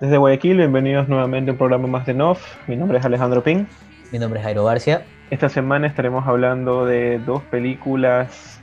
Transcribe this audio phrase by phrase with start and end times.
[0.00, 2.42] Desde Guayaquil, bienvenidos nuevamente a un programa más de NOF.
[2.66, 3.68] Mi nombre es Alejandro Pin.
[4.10, 5.02] Mi nombre es Jairo García.
[5.28, 8.62] Esta semana estaremos hablando de dos películas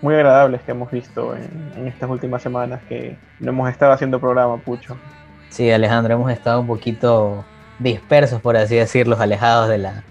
[0.00, 4.56] muy agradables que hemos visto en, estas últimas semanas que no hemos estado haciendo programa,
[4.56, 4.96] Pucho.
[5.50, 7.44] Sí, Alejandro, hemos estado un poquito
[7.78, 10.02] dispersos, por así decirlo, alejados de, la,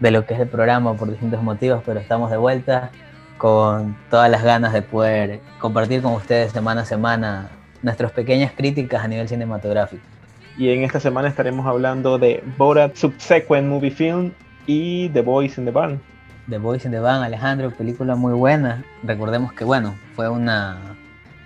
[0.00, 2.90] de lo que es el programa por distintos motivos, pero estamos de vuelta
[3.36, 7.50] con todas las ganas de poder compartir con ustedes semana a semana
[7.82, 10.13] nuestras pequeñas críticas a nivel cinematográfico
[10.56, 14.32] y en esta semana estaremos hablando de Borat Subsequent Movie Film
[14.66, 16.00] y The Boys in the Band.
[16.48, 18.84] The Boys in the Band, Alejandro, película muy buena.
[19.02, 20.76] Recordemos que, bueno, fue una,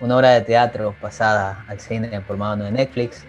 [0.01, 3.25] una obra de teatro pasada al cine por mano de Netflix.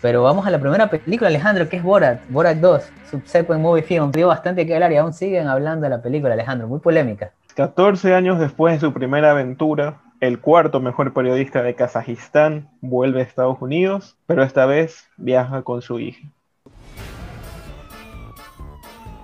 [0.00, 4.12] Pero vamos a la primera película, Alejandro, que es Borat, Borat 2, Subsequent Movie Film.
[4.12, 7.32] Dio bastante que hablar y aún siguen hablando de la película, Alejandro, muy polémica.
[7.56, 13.24] 14 años después de su primera aventura, el cuarto mejor periodista de Kazajistán vuelve a
[13.24, 16.28] Estados Unidos, pero esta vez viaja con su hija.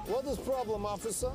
[0.07, 1.31] What is problem, officer?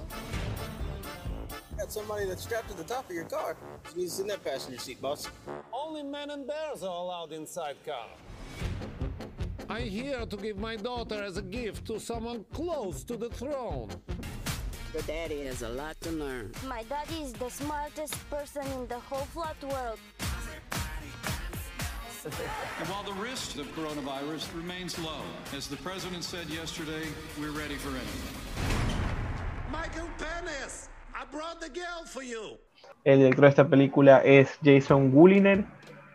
[1.77, 3.55] Got somebody that's strapped to the top of your car.
[3.95, 5.29] He's in that passenger seat, boss.
[5.71, 8.07] Only men and bears are allowed inside car.
[9.69, 13.89] I'm here to give my daughter as a gift to someone close to the throne.
[14.93, 16.51] Your daddy has a lot to learn.
[16.67, 19.99] My daddy is the smartest person in the whole flat world.
[22.25, 22.33] and
[22.89, 25.21] while the risk of coronavirus remains low,
[25.55, 27.05] as the president said yesterday,
[27.39, 28.35] we're ready for anything.
[29.71, 32.57] Michael Penis, I brought the girl for you.
[33.05, 35.65] El director de esta película es Jason Gulliner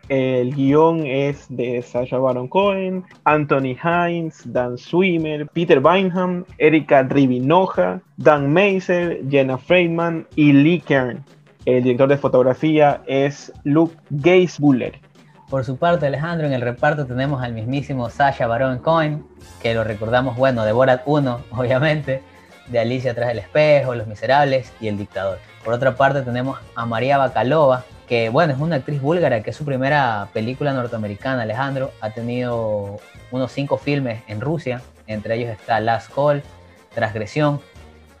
[0.07, 8.01] El guion es de Sasha Baron Cohen, Anthony Hines, Dan Swimmer, Peter Bynham, Erika Rivinoja,
[8.17, 11.25] Dan Meiser, Jenna Freidman y Lee Kern.
[11.65, 13.95] El director de fotografía es Luke
[14.59, 14.99] Buller.
[15.49, 19.25] Por su parte, Alejandro, en el reparto tenemos al mismísimo Sasha Baron Cohen,
[19.63, 22.21] que lo recordamos, bueno, de Borat 1, obviamente,
[22.67, 25.39] de Alicia tras el espejo, Los Miserables y El Dictador.
[25.63, 29.55] Por otra parte, tenemos a María Bacalova, que bueno, es una actriz búlgara, que es
[29.55, 31.91] su primera película norteamericana, Alejandro.
[32.01, 32.99] Ha tenido
[33.31, 36.43] unos cinco filmes en Rusia, entre ellos está Last Call,
[36.93, 37.59] Transgresión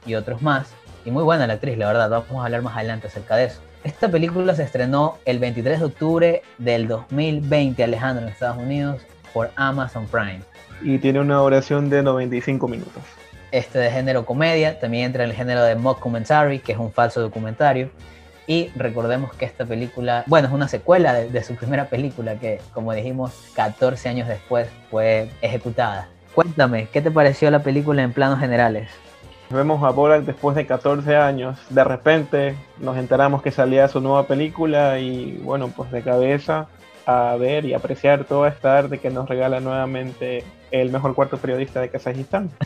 [0.05, 0.73] y otros más.
[1.05, 3.61] Y muy buena la actriz, la verdad, vamos a hablar más adelante acerca de eso.
[3.83, 9.51] Esta película se estrenó el 23 de octubre del 2020, Alejandro, en Estados Unidos, por
[9.55, 10.41] Amazon Prime.
[10.81, 13.03] Y tiene una duración de 95 minutos.
[13.51, 17.21] Este de género comedia, también entra en el género de mockumentary, que es un falso
[17.21, 17.91] documentario
[18.47, 22.93] y recordemos que esta película, bueno, es una secuela de, su primera película que, como
[22.93, 26.07] dijimos, 14 años después fue ejecutada.
[26.33, 28.89] Cuéntame, ¿qué te pareció la película en planos generales?
[29.49, 31.57] Vemos a Borat después de 14 años.
[31.69, 36.67] De repente nos enteramos que salía su nueva película y bueno, pues de cabeza
[37.05, 41.79] a ver y apreciar toda esta arte que nos regala nuevamente el mejor cuarto periodista
[41.79, 42.49] de Kazajistán.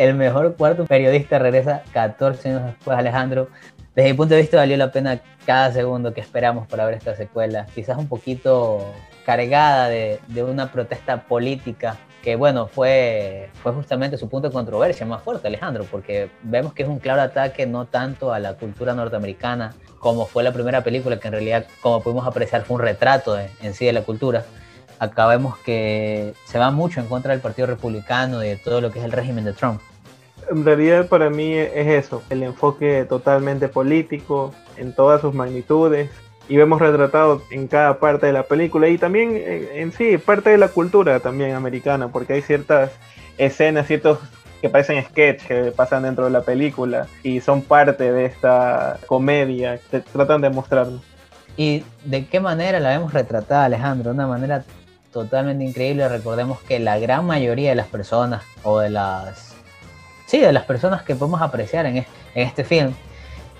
[0.00, 3.48] el mejor cuarto periodista regresa 14 años después, Alejandro.
[3.94, 7.14] Desde mi punto de vista valió la pena cada segundo que esperamos para ver esta
[7.14, 7.66] secuela.
[7.74, 8.82] Quizás un poquito
[9.26, 15.04] cargada de, de una protesta política que bueno, fue, fue justamente su punto de controversia
[15.04, 18.94] más fuerte, Alejandro, porque vemos que es un claro ataque no tanto a la cultura
[18.94, 23.38] norteamericana, como fue la primera película, que en realidad, como pudimos apreciar, fue un retrato
[23.38, 24.44] en sí de la cultura,
[25.00, 28.92] acá vemos que se va mucho en contra del Partido Republicano y de todo lo
[28.92, 29.80] que es el régimen de Trump.
[30.50, 36.10] En realidad para mí es eso, el enfoque totalmente político en todas sus magnitudes
[36.48, 40.58] y vemos retratado en cada parte de la película y también en, sí parte de
[40.58, 42.90] la cultura también americana porque hay ciertas
[43.38, 44.18] escenas, ciertos
[44.60, 49.78] que parecen sketch que pasan dentro de la película y son parte de esta comedia
[49.90, 51.02] que tratan de mostrarnos.
[51.56, 54.10] ¿Y de qué manera la vemos retratada, Alejandro?
[54.10, 54.64] De una manera
[55.12, 56.08] totalmente increíble.
[56.08, 59.49] Recordemos que la gran mayoría de las personas, o de las.
[60.30, 62.06] Sí, de las personas que podemos apreciar en,
[62.36, 62.94] este film,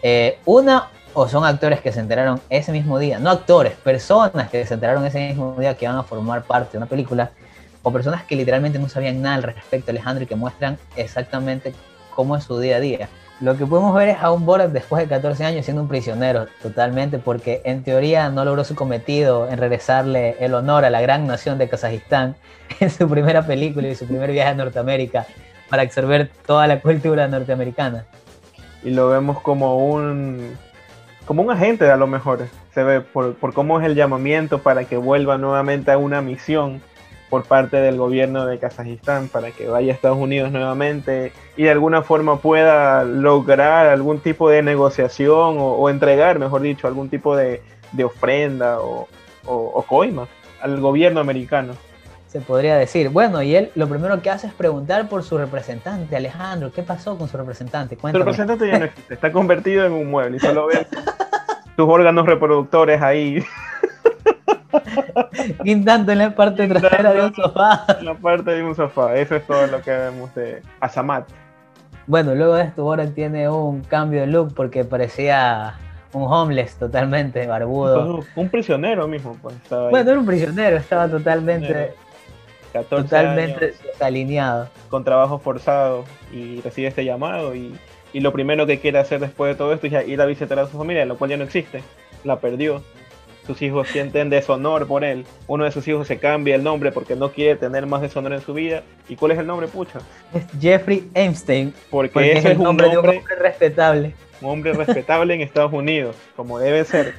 [0.05, 4.64] eh, una o son actores que se enteraron ese mismo día, no actores, personas que
[4.64, 7.32] se enteraron ese mismo día que van a formar parte de una película,
[7.82, 11.75] o personas que literalmente no sabían nada al respecto, Alejandro, y que muestran exactamente
[12.14, 13.08] cómo es su día a día.
[13.40, 16.46] Lo que podemos ver es a un Borat después de 14 años siendo un prisionero
[16.62, 21.26] totalmente porque en teoría no logró su cometido en regresarle el honor a la gran
[21.26, 22.37] nación de Kazajistán
[22.78, 25.26] en su primera película y su primer viaje a Norteamérica
[25.70, 28.05] para absorber toda la cultura norteamericana.
[28.82, 30.56] Y lo vemos como un
[31.25, 34.84] como un agente a lo mejor, se ve por, por cómo es el llamamiento para
[34.84, 36.82] que vuelva nuevamente a una misión
[37.31, 41.70] por parte del gobierno de Kazajistán para que vaya a Estados Unidos nuevamente y de
[41.70, 47.62] alguna forma pueda lograr algún tipo de negociación o, entregar, mejor dicho, algún tipo de,
[48.05, 49.06] ofrenda o,
[49.87, 50.26] coima.
[50.61, 51.75] al gobierno americano.
[52.31, 53.09] Se podría decir.
[53.09, 56.71] Bueno, y él lo primero que hace es preguntar por su representante, Alejandro.
[56.71, 57.99] ¿Qué pasó con su representante?
[58.00, 60.87] Su representante ya no existe, está convertido en un mueble y solo ve
[61.77, 63.43] sus órganos reproductores ahí.
[65.65, 67.85] Guindando en la parte trasera de un sofá.
[67.99, 71.29] En la parte de un sofá, eso es todo lo que vemos de Azamat.
[72.06, 75.75] Bueno, luego de esto, ahora tiene un cambio de look porque parecía
[76.12, 78.21] un homeless totalmente barbudo.
[78.37, 79.56] Un prisionero mismo, pues.
[79.69, 81.94] bueno, era un prisionero, estaba totalmente,
[82.88, 84.69] totalmente desalineado.
[84.88, 87.75] Con trabajo forzado y recibe este llamado y,
[88.12, 90.67] y, lo primero que quiere hacer después de todo esto es ir a visitar a
[90.67, 91.82] su familia, lo cual ya no existe,
[92.25, 92.82] la perdió.
[93.46, 95.25] Sus hijos sienten deshonor por él.
[95.49, 98.43] Uno de sus hijos se cambia el nombre porque no quiere tener más deshonor en
[98.43, 98.82] su vida.
[99.08, 99.99] ¿Y cuál es el nombre, pucha?
[100.32, 101.75] Es Jeffrey Epstein.
[101.90, 106.16] Porque, ese es, el nombre, de un hombre respetable un hombre respetable en Estados Unidos,
[106.37, 107.14] como debe ser.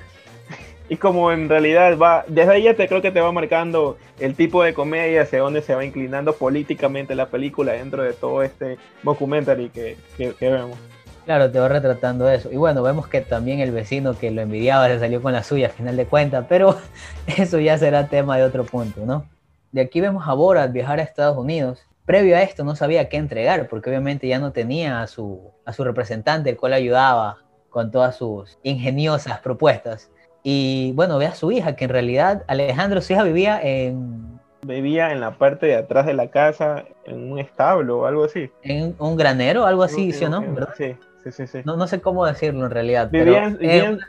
[0.92, 4.62] Y como en realidad va, desde ahí te creo que te va marcando el tipo
[4.62, 9.70] de comedia hacia dónde se va inclinando políticamente la película dentro de todo este documentary
[9.70, 10.78] que, que, vemos.
[11.24, 12.52] Claro, te va retratando eso.
[12.52, 15.68] Y bueno, vemos que también el vecino que lo envidiaba se salió con la suya
[15.68, 16.78] a final de cuentas, pero
[17.38, 19.24] eso ya será tema de otro punto, ¿no?
[19.72, 23.16] De aquí vemos a Borat viajar a Estados Unidos previo a esto no sabía qué
[23.16, 27.38] entregar, porque obviamente ya no tenía a su, a su representante, el cual ayudaba
[27.70, 30.12] con todas sus ingeniosas propuestas.
[30.44, 34.40] Y bueno, ve a su hija, que en realidad Alejandro, su hija vivía en...
[34.64, 38.52] Vivía en la parte de atrás de la casa, en un establo o algo así.
[38.62, 40.44] En un granero, algo así, ¿sí o no?
[40.78, 40.96] Sí,
[41.32, 41.62] sí, sí.
[41.66, 43.10] No, no, sé cómo decirlo en realidad.
[43.10, 43.58] Vivía,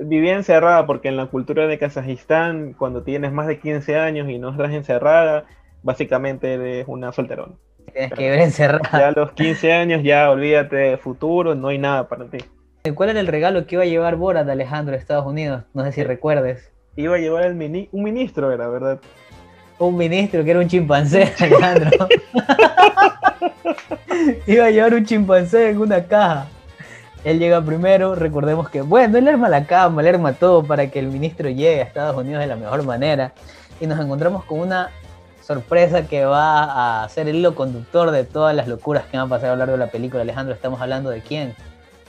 [0.00, 4.38] vivía, encerrada porque en la cultura de Kazajistán, cuando tienes más de 15 años y
[4.38, 5.44] no estás encerrada,
[5.82, 7.55] básicamente eres una solterona.
[7.93, 8.99] Tienes que ver encerrado.
[8.99, 12.38] Ya a los 15 años, ya olvídate de futuro, no hay nada para ti.
[12.96, 15.62] ¿Cuál era el regalo que iba a llevar Borat de Alejandro a Estados Unidos?
[15.73, 16.73] No sé si recuerdes.
[16.96, 18.99] Iba a llevar el mini un ministro, era verdad.
[19.79, 21.90] Un ministro que era un chimpancé, Alejandro.
[24.49, 26.49] iba a llevar un chimpancé en una caja.
[27.23, 30.99] Él llega primero, recordemos que, bueno, él arma la cama, él arma todo para que
[30.99, 33.32] el ministro llegue a Estados Unidos de la mejor manera.
[33.81, 34.90] Y nos encontramos con una
[35.40, 39.31] sorpresa que va a ser el hilo conductor de todas las locuras que van a
[39.31, 40.23] pasar a lo largo de la película.
[40.23, 41.55] Alejandro, ¿estamos hablando de quién?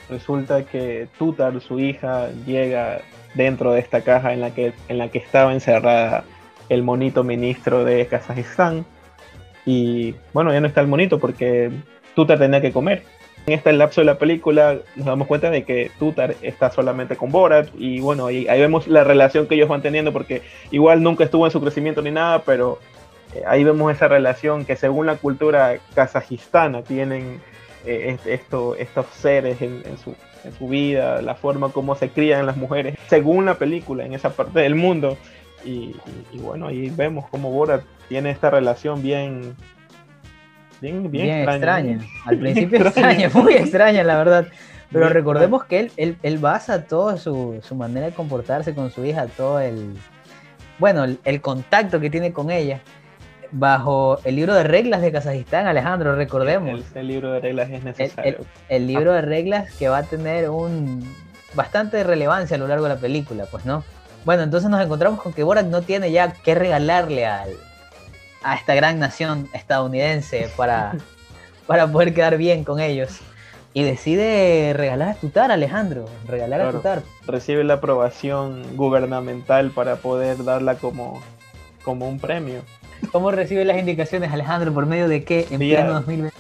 [0.09, 3.01] Resulta que Tutar, su hija, llega
[3.33, 6.23] dentro de esta caja en la que, en la que estaba encerrada
[6.69, 8.85] el monito ministro de Kazajistán.
[9.65, 11.71] Y bueno, ya no está el monito porque
[12.15, 13.03] Tutar tenía que comer.
[13.45, 17.31] En este lapso de la película nos damos cuenta de que Tutar está solamente con
[17.31, 20.41] Borat y bueno, ahí, vemos la relación que ellos van teniendo porque
[20.71, 22.79] igual nunca estuvo en su crecimiento ni nada, pero
[23.35, 27.41] eh, ahí vemos esa relación que según la cultura kazajistana tienen
[27.85, 32.57] eh, esto, estos seres en, su, en, su, vida, la forma como se crían las
[32.57, 35.18] mujeres, según la película, en esa parte del mundo.
[35.65, 35.95] Y,
[36.33, 39.56] bueno, ahí vemos cómo Borat tiene esta relación bien...
[40.81, 42.00] Bien, bien, extraña.
[42.25, 44.47] Al principio extraña, muy extraña la verdad.
[44.91, 49.03] Pero recordemos que él, él, él basa toda su, su, manera de comportarse con su
[49.03, 49.95] hija, todo el,
[50.77, 52.81] bueno, el, el, contacto que tiene con ella,
[53.53, 56.81] bajo el libro de reglas de Kazajistán, Alejandro, recordemos.
[56.95, 58.39] El, libro de reglas es necesario.
[58.67, 61.07] El, libro de reglas que va a tener un
[61.53, 63.83] bastante relevancia a lo largo de la película, pues no.
[64.25, 67.51] Bueno, entonces nos encontramos con que Borat no tiene ya que regalarle al,
[68.41, 70.95] a esta gran nación estadounidense para,
[71.67, 73.19] para poder quedar bien con ellos.
[73.75, 76.05] Y decide regalar a Tutar, Alejandro.
[76.27, 77.01] Regalar a Tutar.
[77.25, 81.22] Recibe la aprobación gubernamental para poder darla como,
[81.83, 82.62] como un premio.
[83.12, 84.74] ¿Cómo recibe las indicaciones Alejandro?
[84.74, 85.48] ¿Por medio de qué?
[85.51, 86.38] En pleno 2020.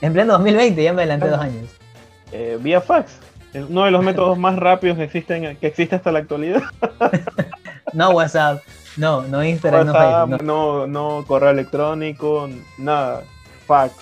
[0.00, 1.64] En pleno 2020, ya me adelanté dos años.
[2.32, 3.18] Eh, vía fax.
[3.54, 6.62] Uno de los métodos más rápidos que, existen, que existe hasta la actualidad.
[7.94, 8.62] no WhatsApp,
[8.96, 10.42] no, no Instagram, no Facebook.
[10.42, 10.86] No.
[10.86, 12.48] no, correo electrónico,
[12.78, 13.22] nada.
[13.66, 13.94] Fax.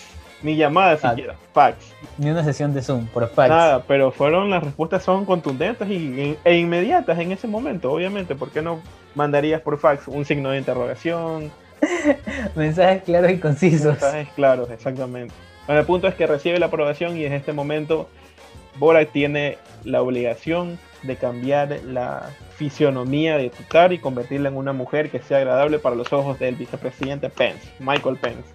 [0.43, 1.95] Ni llamada siquiera, fax.
[2.19, 3.49] Ni una sesión de Zoom, por fax.
[3.49, 8.35] Nada, pero fueron, las respuestas son contundentes y, e inmediatas en ese momento, obviamente.
[8.35, 8.81] ¿Por qué no
[9.15, 11.51] mandarías por fax un signo de interrogación?
[12.55, 13.93] Mensajes claros y concisos.
[14.01, 15.35] Mensajes claros, exactamente.
[15.67, 18.09] Bueno, el punto es que recibe la aprobación y en este momento
[18.77, 25.11] Borak tiene la obligación de cambiar la fisionomía de Tutar y convertirla en una mujer
[25.11, 28.49] que sea agradable para los ojos del vicepresidente Pence, Michael Pence.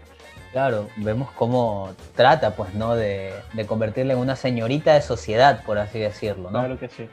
[0.51, 2.95] Claro, vemos cómo trata, pues, ¿no?
[2.95, 6.59] De, de convertirla en una señorita de sociedad, por así decirlo, ¿no?
[6.59, 7.07] Claro que sí.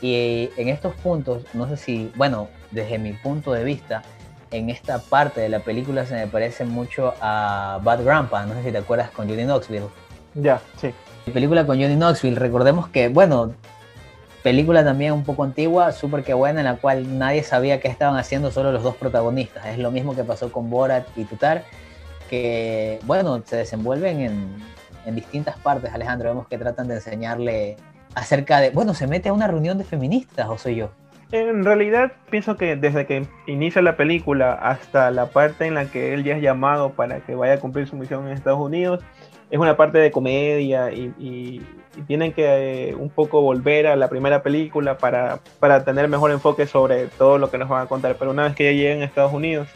[0.00, 4.02] Y en estos puntos, no sé si, bueno, desde mi punto de vista,
[4.50, 8.62] en esta parte de la película se me parece mucho a Bad Grandpa, no sé
[8.62, 9.88] si te acuerdas con Johnny Knoxville.
[10.34, 10.92] Ya, sí.
[11.26, 13.52] La película con Johnny Knoxville, recordemos que, bueno,
[14.42, 18.16] película también un poco antigua, súper que buena, en la cual nadie sabía qué estaban
[18.16, 19.66] haciendo solo los dos protagonistas.
[19.66, 21.64] Es lo mismo que pasó con Borat y Tutar,
[22.30, 24.56] que, bueno, se desenvuelven en,
[25.04, 26.30] en distintas partes, Alejandro.
[26.30, 27.76] Vemos que tratan de enseñarle
[28.14, 30.90] acerca de, bueno, se mete a una reunión de feministas, ¿o soy yo?
[31.30, 36.14] En realidad pienso que desde que inicia la película hasta la parte en la que
[36.14, 39.04] él ya es llamado para que vaya a cumplir su misión en Estados Unidos,
[39.50, 41.62] es una parte de comedia y,
[42.06, 46.66] tienen que eh, un poco volver a la primera película para, para, tener mejor enfoque
[46.68, 48.14] sobre todo lo que nos van a contar.
[48.16, 49.68] Pero una vez que ya lleguen a Estados Unidos,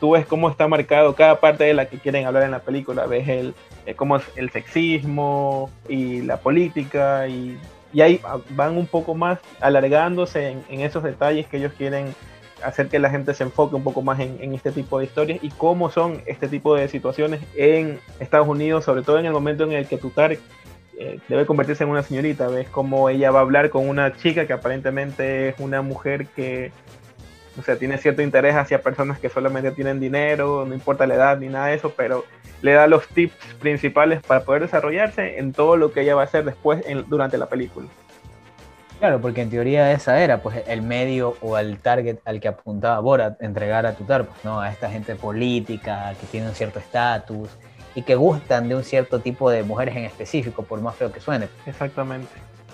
[0.00, 3.04] tú ves cómo está marcado cada parte de la que quieren hablar en la película.
[3.04, 7.58] Ves el, eh, cómo es el sexismo y la política y,
[7.92, 12.14] y ahí van un poco más alargándose en esos detalles que ellos quieren
[12.62, 15.50] hacer que la gente se enfoque un poco más en, este tipo de historias y
[15.50, 19.72] cómo son este tipo de situaciones en Estados Unidos, sobre todo en el momento en
[19.72, 22.48] el que Tutar eh, debe convertirse en una señorita.
[22.48, 26.72] Ves cómo ella va a hablar con una chica que aparentemente es una mujer que
[27.58, 31.38] o sea, tiene cierto interés hacia personas que solamente tienen dinero, no importa la edad
[31.38, 32.24] ni nada de eso, pero
[32.62, 36.24] le da los tips principales para poder desarrollarse en todo lo que ella va a
[36.24, 37.88] hacer después durante la película.
[38.98, 42.98] Claro, porque en teoría esa era pues el medio o el target al que apuntaba
[42.98, 44.60] Borat, entregar a Tutar, pues, ¿no?
[44.60, 47.48] A esta gente política que tiene un cierto estatus
[47.94, 51.20] y que gustan de un cierto tipo de mujeres en específico, por más feo que
[51.20, 51.48] suene.
[51.64, 52.28] Exactamente.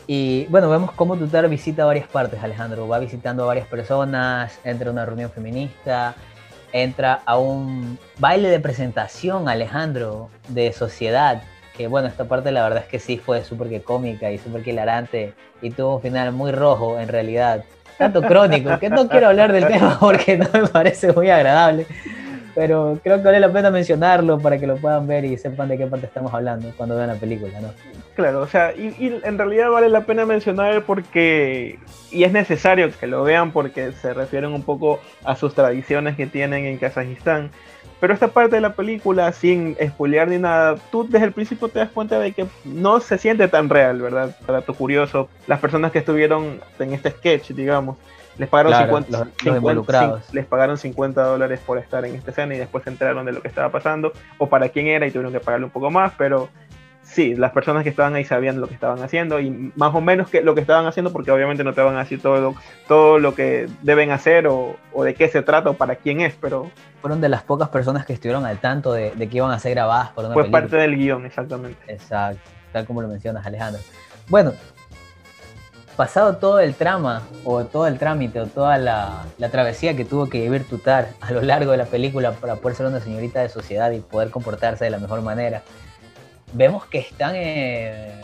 [0.06, 2.87] Y bueno, vemos cómo Tutar visita varias partes, Alejandro.
[2.87, 6.14] Va visitando a varias personas, entra a una reunión feminista,
[6.73, 11.42] entra a un baile de presentación, Alejandro, de sociedad
[11.76, 14.62] que bueno, esta parte la verdad es que sí fue súper que cómica y súper
[14.62, 17.64] que hilarante y tuvo un final muy rojo en realidad,
[17.99, 21.87] tanto crónico, que no quiero hablar del tema porque no me parece muy agradable,
[22.54, 25.76] pero creo que vale la pena mencionarlo para que lo puedan ver y sepan de
[25.76, 27.68] qué parte estamos hablando cuando vean la película, ¿no?
[28.14, 31.78] Claro, o sea, y, y en realidad vale la pena mencionar porque,
[32.12, 36.26] y es necesario que lo vean porque se refieren un poco a sus tradiciones que
[36.26, 37.50] tienen en Kazajistán
[38.04, 41.78] pero esta parte de la película, sin spoilear ni nada, tú desde el principio te
[41.78, 44.37] das cuenta de que no se siente tan real, ¿verdad?
[44.47, 47.97] Dato curioso, las personas que estuvieron en este sketch, digamos,
[48.37, 49.26] les pagaron, 50,
[50.33, 53.40] les pagaron 50 dólares por estar en esta escena y después se enteraron de lo
[53.40, 56.50] que estaba pasando o para quién era y tuvieron que pagarle un poco más, pero
[57.04, 60.30] sí, las personas que estaban ahí sabían lo que estaban haciendo y más o menos
[60.30, 62.54] que lo que estaban haciendo, porque obviamente no te van a decir todo lo,
[62.88, 66.70] todo lo que deben hacer o, de qué se trata o para quién es, pero...
[67.00, 70.11] Fueron de las pocas personas que estuvieron al tanto de, que iban a ser grabadas
[70.11, 71.92] por una Fue parte del guion, exactamente.
[71.92, 73.82] Exacto, tal como lo mencionas, Alejandro.
[74.28, 74.54] Bueno,
[75.96, 80.30] pasado todo el trama, o todo el trámite, o toda la, la, travesía que tuvo
[80.30, 83.50] que vivir Tutar a lo largo de la película para poder ser una señorita de
[83.50, 85.62] sociedad y poder comportarse de la mejor manera,
[86.54, 88.23] vemos que están en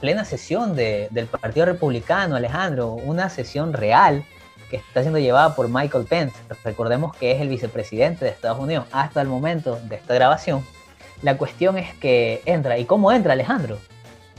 [0.00, 4.24] plena sesión del Partido Republicano, Alejandro, una sesión real
[4.70, 6.36] que está siendo llevada por Michael Pence.
[6.64, 10.64] Recordemos que es el vicepresidente de Estados Unidos hasta el momento de esta grabación.
[11.22, 12.78] La cuestión es que entra.
[12.78, 13.78] ¿Y cómo entra Alejandro?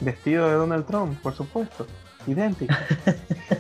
[0.01, 1.87] Vestido de Donald Trump, por supuesto.
[2.27, 2.75] Idéntico.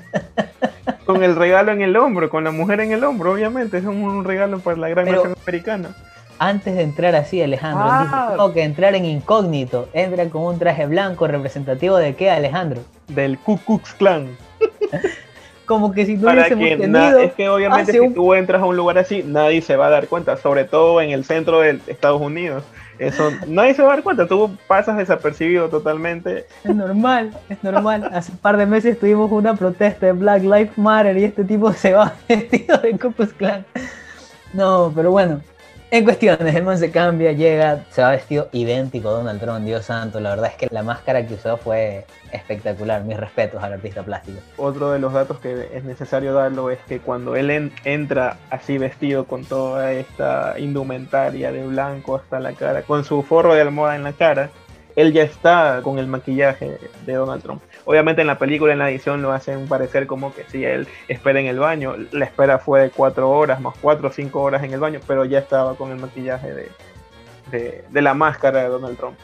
[1.05, 3.77] con el regalo en el hombro, con la mujer en el hombro, obviamente.
[3.77, 5.95] Es un, regalo para la gran nación americana
[6.39, 8.27] antes de entrar así, Alejandro, ah.
[8.31, 9.89] tengo que entrar en incógnito.
[9.93, 12.81] Entra con un traje blanco representativo de qué, Alejandro?
[13.07, 14.37] Del Ku Klux Klan.
[15.65, 17.19] Como que si no hubiésemos tenido...
[17.19, 20.07] Es que obviamente si tú entras a un lugar así, nadie se va a dar
[20.07, 22.63] cuenta, sobre todo en el centro de Estados Unidos.
[22.99, 26.45] Eso, nadie se va a dar cuenta, tú pasas desapercibido totalmente.
[26.63, 28.09] Es normal, es normal.
[28.13, 31.73] Hace un par de meses tuvimos una protesta de Black Lives Matter y este tipo
[31.73, 33.65] se va vestido de Ku Klux Klan.
[34.53, 35.41] No, pero bueno,
[35.89, 39.85] en cuestiones, el man se cambia, llega, se va vestido idéntico a Donald Trump, Dios
[39.85, 40.19] santo.
[40.19, 43.03] La verdad es que la máscara que usó fue espectacular.
[43.03, 44.39] Mis respetos al artista plástico.
[44.57, 49.25] Otro de los datos que es necesario darlo es que cuando él entra así vestido
[49.25, 54.03] con toda esta indumentaria de blanco hasta la cara, con su forro de almohada en
[54.03, 54.49] la cara,
[54.97, 57.61] él ya está con el maquillaje de Donald Trump.
[57.85, 61.39] Obviamente en la película, en la edición, lo hacen parecer como que si él espera
[61.39, 61.95] en el baño.
[62.11, 65.23] La espera fue de cuatro horas, más cuatro o cinco horas en el baño, pero
[65.23, 66.51] ya estaba con el maquillaje
[67.51, 69.15] de, de, la máscara de Donald Trump.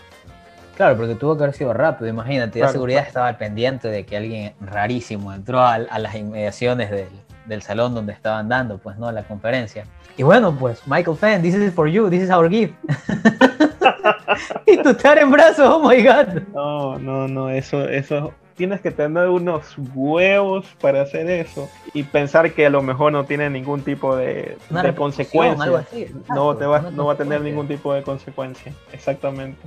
[0.78, 2.60] Claro, porque tuvo que haber sido rápido, imagínate.
[2.60, 7.10] La seguridad estaba al pendiente de que alguien rarísimo entró a, las inmediaciones del,
[7.48, 9.12] del, salón donde estaban dando, pues, ¿no?
[9.12, 9.86] La conferencia.
[10.18, 12.76] Y bueno, pues, Michael Fenn, this is for you, this is our gift.
[14.66, 16.42] y tú estar en brazos, oh my god.
[16.54, 22.52] No, no, no, eso, eso, tienes que tener unos huevos para hacer eso y pensar
[22.54, 24.58] que a lo mejor no tiene ningún tipo de,
[24.96, 25.86] consecuencia.
[26.30, 29.62] no, te va, no va a tener ningún tipo de consecuencia, exactamente.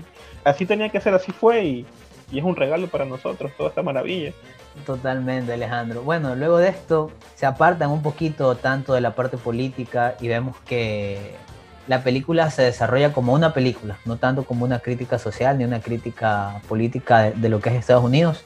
[0.44, 1.86] Así tenía que ser, así fue y
[2.30, 4.32] y es un regalo para nosotros, toda esta maravilla.
[4.84, 6.02] Totalmente, Alejandro.
[6.02, 10.56] Bueno, luego de esto se apartan un poquito tanto de la parte política y vemos
[10.66, 11.34] que
[11.86, 15.80] la película se desarrolla como una película, no tanto como una crítica social ni una
[15.80, 18.44] crítica política de, lo que es Estados Unidos,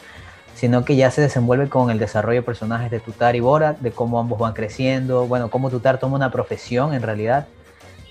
[0.54, 3.92] sino que ya se desenvuelve con el desarrollo de personajes de Tutar y Borat, de
[3.92, 7.46] cómo ambos van creciendo, bueno, cómo Tutar toma una profesión en realidad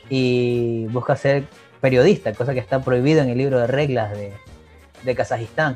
[0.10, 1.44] y busca ser
[1.80, 4.34] periodista, cosa que está prohibido en el libro de reglas de,
[5.04, 5.76] de Kazajistán.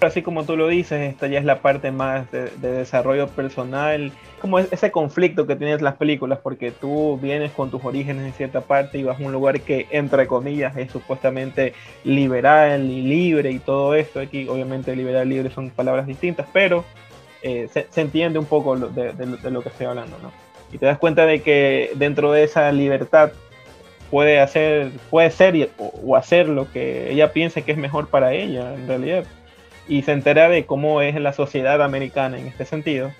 [0.00, 4.60] Así como tú lo dices, esta ya es la parte más de, desarrollo personal, como
[4.60, 8.98] ese conflicto que tienes las películas, porque tú vienes con tus orígenes en cierta parte
[8.98, 11.74] y vas a un lugar que, entre comillas, es supuestamente
[12.04, 14.20] liberal y libre y todo esto.
[14.20, 16.84] Aquí, obviamente, liberal y libre son palabras distintas, pero
[17.42, 20.30] eh, se, entiende un poco de, de, lo que estoy hablando, ¿no?
[20.72, 23.32] Y te das cuenta de que dentro de esa libertad
[24.12, 28.74] puede hacer, puede ser o hacer lo que ella piense que es mejor para ella,
[28.74, 29.24] en realidad
[29.88, 33.10] y se entera de cómo es la sociedad americana en este sentido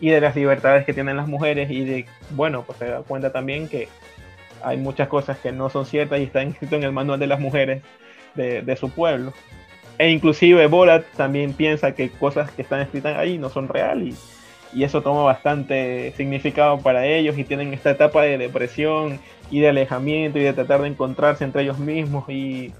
[0.00, 3.32] y de las libertades que tienen las mujeres y de, bueno, pues se da cuenta
[3.32, 3.88] también que
[4.62, 7.40] hay muchas cosas que no son ciertas y están escrito en el manual de las
[7.40, 7.82] mujeres
[8.34, 9.32] de, su pueblo.
[9.98, 14.14] E inclusive Borat también piensa que cosas que están escritas ahí no son reales
[14.72, 19.18] y, y eso toma bastante significado para ellos y tienen esta etapa de depresión
[19.50, 22.72] y de alejamiento y de tratar de encontrarse entre ellos mismos y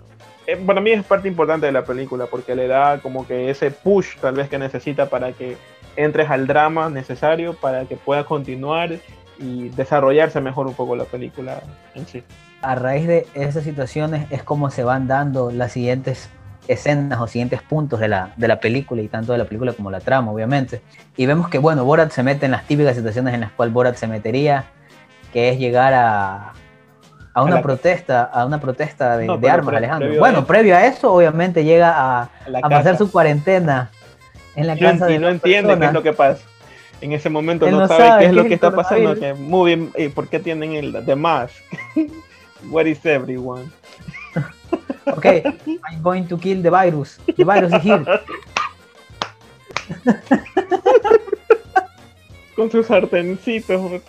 [0.56, 4.16] para mí es parte importante de la película porque le da como que ese push
[4.20, 5.56] tal vez que necesita para que
[5.96, 8.92] entres al drama necesario para que pueda continuar
[9.38, 11.62] y desarrollarse mejor un poco la película
[11.94, 12.22] en sí.
[12.62, 16.30] A raíz de esas situaciones es como se van dando las siguientes
[16.66, 19.90] escenas o siguientes puntos de la, de la película y tanto de la película como
[19.90, 20.82] la trama, obviamente.
[21.16, 23.96] Y vemos que, bueno, Borat se mete en las típicas situaciones en las cuales Borat
[23.96, 24.66] se metería,
[25.32, 26.52] que es llegar a,
[27.34, 30.18] a una protesta, a una protesta de, armas, Alejandro.
[30.18, 32.30] bueno, previo a eso, obviamente llega a,
[32.62, 33.90] a, pasar su cuarentena
[34.56, 36.42] en la casa y no entiende qué es lo que pasa.
[37.00, 39.14] En ese momento no, sabe, qué es lo que está pasando.
[39.14, 41.52] Que muy bien, ¿y ¿por qué tienen el de más?
[42.70, 43.70] Where is everyone?
[45.06, 45.26] ok,
[45.88, 47.20] I'm going to kill the virus.
[47.36, 48.04] The virus is here.
[52.56, 54.02] Con sus sartencitos.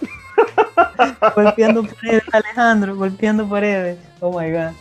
[1.35, 3.97] Golpeando paredes, Alejandro, golpeando paredes.
[4.19, 4.71] Oh my god.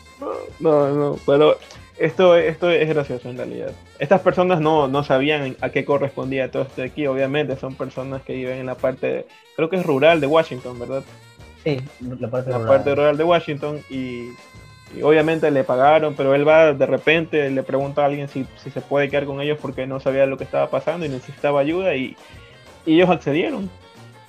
[0.61, 1.57] No, no, pero
[1.99, 3.73] esto, esto es gracioso en realidad.
[3.99, 8.35] Estas personas no, no sabían a qué correspondía todo esto aquí, obviamente son personas que
[8.35, 11.03] viven en la parte, creo que es rural de Washington, ¿verdad?
[11.65, 14.29] Sí, la parte, la parte rural de Washington y,
[15.03, 18.81] obviamente le pagaron, pero él va de repente, le pregunta a alguien si, si, se
[18.81, 22.17] puede quedar con ellos porque no sabía lo que estaba pasando y necesitaba ayuda y,
[22.87, 23.69] y ellos accedieron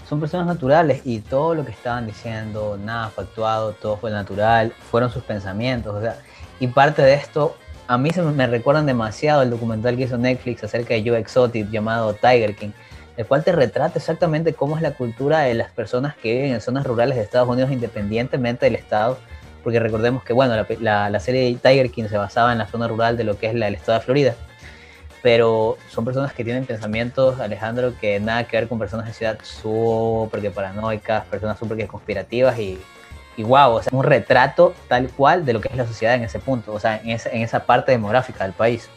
[0.09, 4.73] son personas naturales y todo lo que estaban diciendo, nada fue actuado, todo fue natural,
[4.89, 6.15] fueron sus pensamientos, o sea,
[6.59, 7.55] y parte de esto,
[7.87, 11.69] a mí se me recuerdan demasiado el documental que hizo Netflix acerca de Joe Exotic
[11.69, 12.71] llamado Tiger King,
[13.17, 16.61] el cual te retrata exactamente cómo es la cultura de las personas que viven en
[16.61, 19.19] zonas rurales de Estados Unidos independientemente del estado,
[19.63, 23.15] porque recordemos que, bueno, la, la, serie Tiger King se basaba en la zona rural
[23.15, 24.35] de lo que es el estado de Florida
[25.21, 29.37] pero son personas que tienen pensamientos, Alejandro, que nada que ver con personas de ciudad
[29.41, 32.79] súper que paranoicas, personas súper que conspirativas y,
[33.35, 36.23] y wow, o sea, un retrato tal cual de lo que es la sociedad en
[36.23, 38.89] ese punto, o sea, en, esa, en esa parte demográfica del país.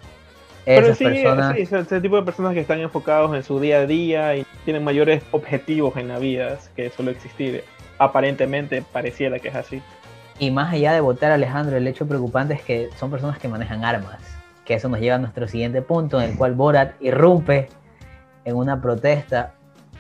[0.65, 1.57] Pero sí, personas...
[1.57, 4.85] sí, ese tipo de personas que están enfocados en su día a día y tienen
[4.85, 7.65] mayores objetivos en la vida que solo existir,
[7.99, 9.83] aparentemente pareciera que es así.
[10.39, 13.85] Y más allá de votar, Alejandro, el hecho preocupante es que son personas que manejan
[13.85, 14.32] armas
[14.73, 17.69] que eso nos lleva a nuestro siguiente punto, en el cual Borat irrumpe
[18.47, 19.53] en una protesta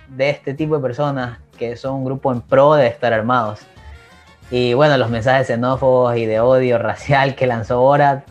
[0.08, 3.60] de este tipo de personas que son un grupo en pro de estar armados.
[4.50, 8.26] Y bueno, los mensajes xenófobos y de odio racial que lanzó Borat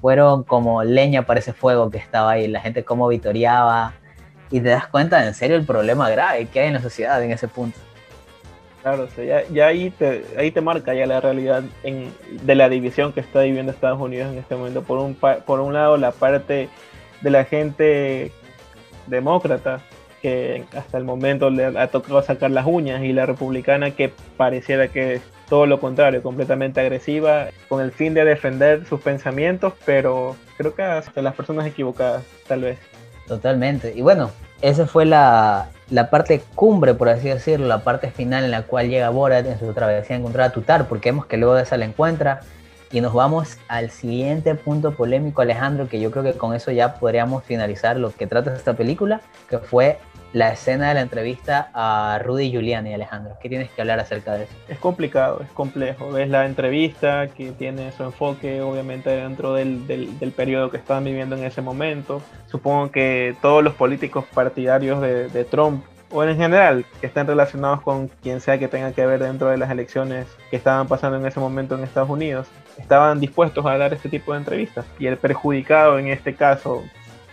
[0.00, 3.92] fueron como leña para ese fuego que estaba ahí, la gente como vitoreaba
[4.50, 7.32] y te das cuenta en serio el problema grave que hay en la sociedad en
[7.32, 7.78] ese punto.
[8.86, 9.08] Claro,
[9.52, 13.72] ya, ahí, te, ahí te marca ya la realidad de la división que está viviendo
[13.72, 14.84] Estados Unidos en este momento.
[14.84, 16.68] Por un, por un lado, la parte
[17.20, 18.30] de la gente
[19.08, 19.80] demócrata,
[20.22, 24.86] que hasta el momento le ha tocado sacar las uñas, y la republicana que pareciera
[24.86, 30.36] que es todo lo contrario, completamente agresiva, con el fin de defender sus pensamientos, pero
[30.58, 32.78] creo que hasta las personas equivocadas, tal vez.
[33.26, 33.92] Totalmente.
[33.96, 34.30] Y bueno,
[34.62, 38.88] esa fue la, la parte cumbre, por así decirlo, la parte final en la cual
[38.88, 41.76] llega Borat en su travesía a encontrar a Tutar, porque vemos que luego de esa
[41.76, 42.40] la encuentra.
[42.92, 46.94] Y nos vamos al siguiente punto polémico, Alejandro, que yo creo que con eso ya
[46.94, 49.98] podríamos finalizar lo que trata esta película, que fue
[50.36, 53.38] la escena de la entrevista a Rudy Giuliani, Alejandro.
[53.40, 54.52] ¿Qué tienes que hablar acerca de eso?
[54.68, 56.12] Es complicado, es complejo.
[56.12, 61.38] Ves la entrevista que tiene su enfoque, obviamente, dentro del, del, periodo que estaban viviendo
[61.38, 62.20] en ese momento.
[62.48, 67.80] Supongo que todos los políticos partidarios de, de Trump o en general que estén relacionados
[67.80, 71.24] con quien sea que tenga que ver dentro de las elecciones que estaban pasando en
[71.24, 72.46] ese momento en Estados Unidos,
[72.76, 74.84] estaban dispuestos a dar este tipo de entrevistas.
[74.98, 76.84] Y el perjudicado en este caso,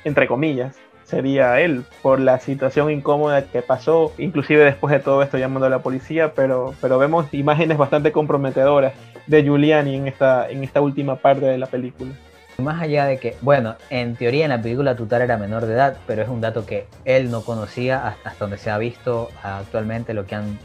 [0.06, 0.78] entre comillas,
[1.14, 5.70] sería él por la situación incómoda que pasó, inclusive después de todo esto llamando a
[5.70, 8.94] la policía, pero, pero vemos imágenes bastante comprometedoras
[9.28, 12.12] de Giuliani en esta, en esta última parte de la película.
[12.58, 15.98] Más allá de que, bueno, en teoría en la película Tutar era menor de edad,
[16.06, 20.26] pero es un dato que él no conocía hasta donde se ha visto actualmente lo
[20.26, 20.60] que han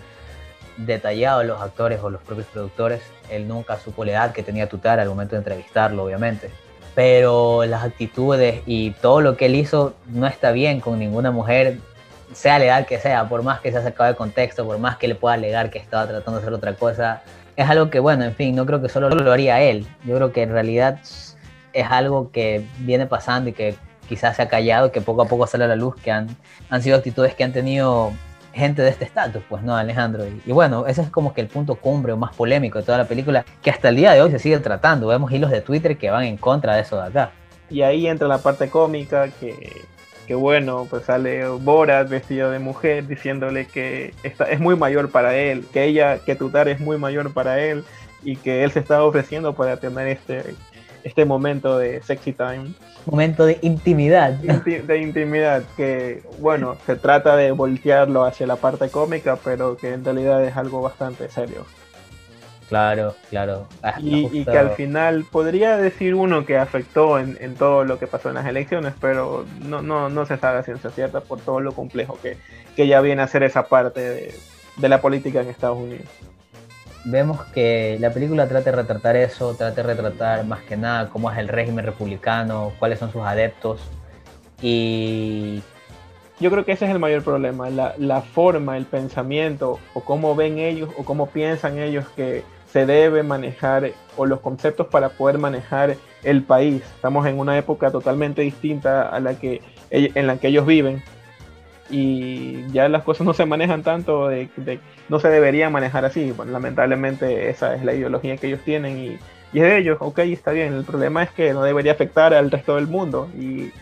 [0.76, 3.00] detallado los actores o los propios productores.
[3.30, 6.50] Él nunca supo la edad que tenía Tutar al momento de entrevistarlo, obviamente
[6.98, 11.78] pero las actitudes y todo lo que él hizo no está bien con ninguna mujer,
[12.32, 14.96] sea la edad que sea, por más que se ha sacado de contexto, por más
[14.96, 17.22] que le pueda alegar que estaba tratando de hacer otra cosa.
[17.54, 19.86] Es algo que, bueno, en fin, no creo que solo lo haría él.
[20.04, 20.98] Yo creo que en realidad
[21.72, 23.76] es algo que viene pasando y que
[24.08, 26.26] quizás se ha callado, que poco a poco sale a la luz, que han,
[26.68, 28.10] han sido actitudes que han tenido
[28.58, 30.24] gente de este estatus, pues no, Alejandro.
[30.44, 33.06] Y, bueno, ese es como que el punto cumbre o más polémico de toda la
[33.06, 35.06] película, que hasta el día de hoy se sigue tratando.
[35.06, 37.30] Vemos hilos de Twitter que van en contra de eso de acá.
[37.70, 39.82] Y ahí entra la parte cómica, que,
[40.26, 45.36] que bueno, pues sale Borat vestido de mujer diciéndole que está, es muy mayor para
[45.36, 47.84] él, que ella, que Tutar es muy mayor para él
[48.22, 50.54] y que él se está ofreciendo para tener este,
[51.08, 52.74] este momento de sexy time
[53.10, 54.32] momento de intimidad.
[54.32, 60.04] de intimidad, que bueno, se trata de voltearlo hacia la parte cómica, pero que en
[60.04, 61.64] realidad es algo bastante serio.
[62.68, 63.66] Claro, claro.
[63.82, 68.28] Ah, y, que al final podría decir uno que afectó en, todo lo que pasó
[68.28, 71.72] en las elecciones, pero no, no, no se sabe a ciencia cierta por todo lo
[71.72, 72.36] complejo que,
[72.76, 74.34] que ya viene a ser esa parte
[74.76, 76.08] de la política en Estados Unidos
[77.04, 81.30] vemos que la película trata de retratar eso, trata de retratar más que nada cómo
[81.30, 83.80] es el régimen republicano, cuáles son sus adeptos
[84.60, 85.62] y...
[86.40, 90.36] Yo creo que ese es el mayor problema, la, la forma, el pensamiento o cómo
[90.36, 95.38] ven ellos o cómo piensan ellos que se debe manejar o los conceptos para poder
[95.38, 96.82] manejar el país.
[96.94, 101.02] Estamos en una época totalmente distinta a la que en la que ellos viven
[101.90, 104.48] y ya las cosas no se manejan tanto, de,
[105.08, 106.32] no se debería manejar así.
[106.32, 109.18] Bueno, lamentablemente esa es la ideología que ellos tienen y,
[109.52, 110.74] y, es de ellos, ok, está bien.
[110.74, 113.72] El problema es que no debería afectar al resto del mundo y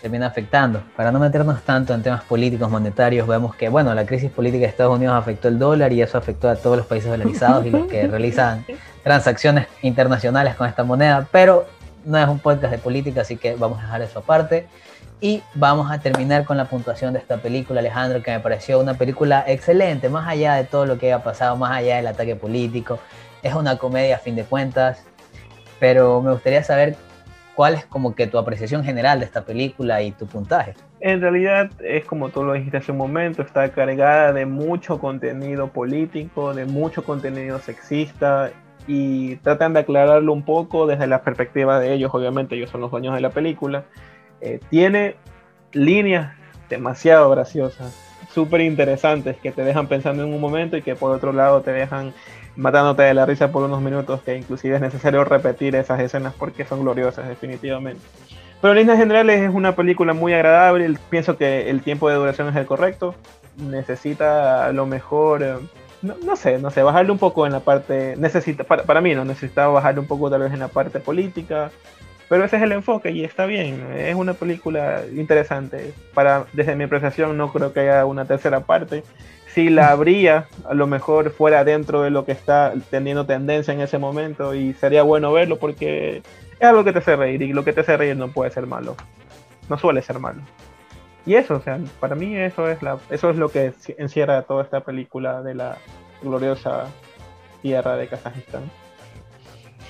[0.00, 0.82] termina afectando.
[0.96, 4.68] Para no meternos tanto en temas políticos, monetarios, vemos que, bueno, la crisis política de
[4.68, 7.86] Estados Unidos afectó el dólar y eso afectó a todos los países dolarizados y los
[7.86, 8.64] que realizan
[9.02, 11.66] transacciones internacionales con esta moneda, pero
[12.04, 14.66] no es un podcast de política, así que vamos a dejar eso aparte.
[15.22, 18.94] Y vamos a terminar con la puntuación de esta película, Alejandro, que me pareció una
[18.94, 22.98] película excelente, más allá de todo lo que haya pasado, más allá del ataque político.
[23.42, 25.04] Es una comedia a fin de cuentas,
[25.78, 26.96] pero me gustaría saber
[27.54, 30.72] cuál es como que tu apreciación general de esta película y tu puntaje.
[31.00, 35.68] En realidad es como tú lo dijiste hace un momento, está cargada de mucho contenido
[35.68, 38.52] político, de mucho contenido sexista
[38.86, 42.90] y tratan de aclararlo un poco desde la perspectiva de ellos, obviamente ellos son los
[42.90, 43.84] dueños de la película
[44.40, 45.16] eh, tiene
[45.72, 46.34] líneas
[46.68, 47.94] demasiado graciosas,
[48.32, 51.72] súper interesantes, que te dejan pensando en un momento y que por otro lado te
[51.72, 52.14] dejan
[52.56, 56.64] matándote de la risa por unos minutos, que inclusive es necesario repetir esas escenas porque
[56.64, 58.02] son gloriosas definitivamente.
[58.60, 62.48] Pero en líneas generales es una película muy agradable, pienso que el tiempo de duración
[62.48, 63.14] es el correcto,
[63.56, 65.42] necesita a lo mejor...
[65.42, 65.54] Eh,
[66.02, 69.22] no, sé, no sé, bajarle un poco en la parte, necesita, para, para mí no,
[69.24, 71.70] necesitaba bajarle un poco tal vez en la parte política,
[72.30, 73.84] pero ese es el enfoque y está bien.
[73.96, 75.92] Es una película interesante.
[76.14, 79.02] Para, desde mi apreciación no creo que haya una tercera parte.
[79.48, 83.80] Si la habría, a lo mejor fuera dentro de lo que está teniendo tendencia en
[83.80, 86.22] ese momento y sería bueno verlo porque
[86.60, 88.68] es algo que te hace reír y lo que te hace reír no puede ser
[88.68, 88.94] malo.
[89.68, 90.40] No suele ser malo.
[91.26, 94.62] Y eso, o sea, para mí eso es, la, eso es lo que encierra toda
[94.62, 95.78] esta película de la
[96.22, 96.84] gloriosa
[97.60, 98.70] tierra de Kazajistán.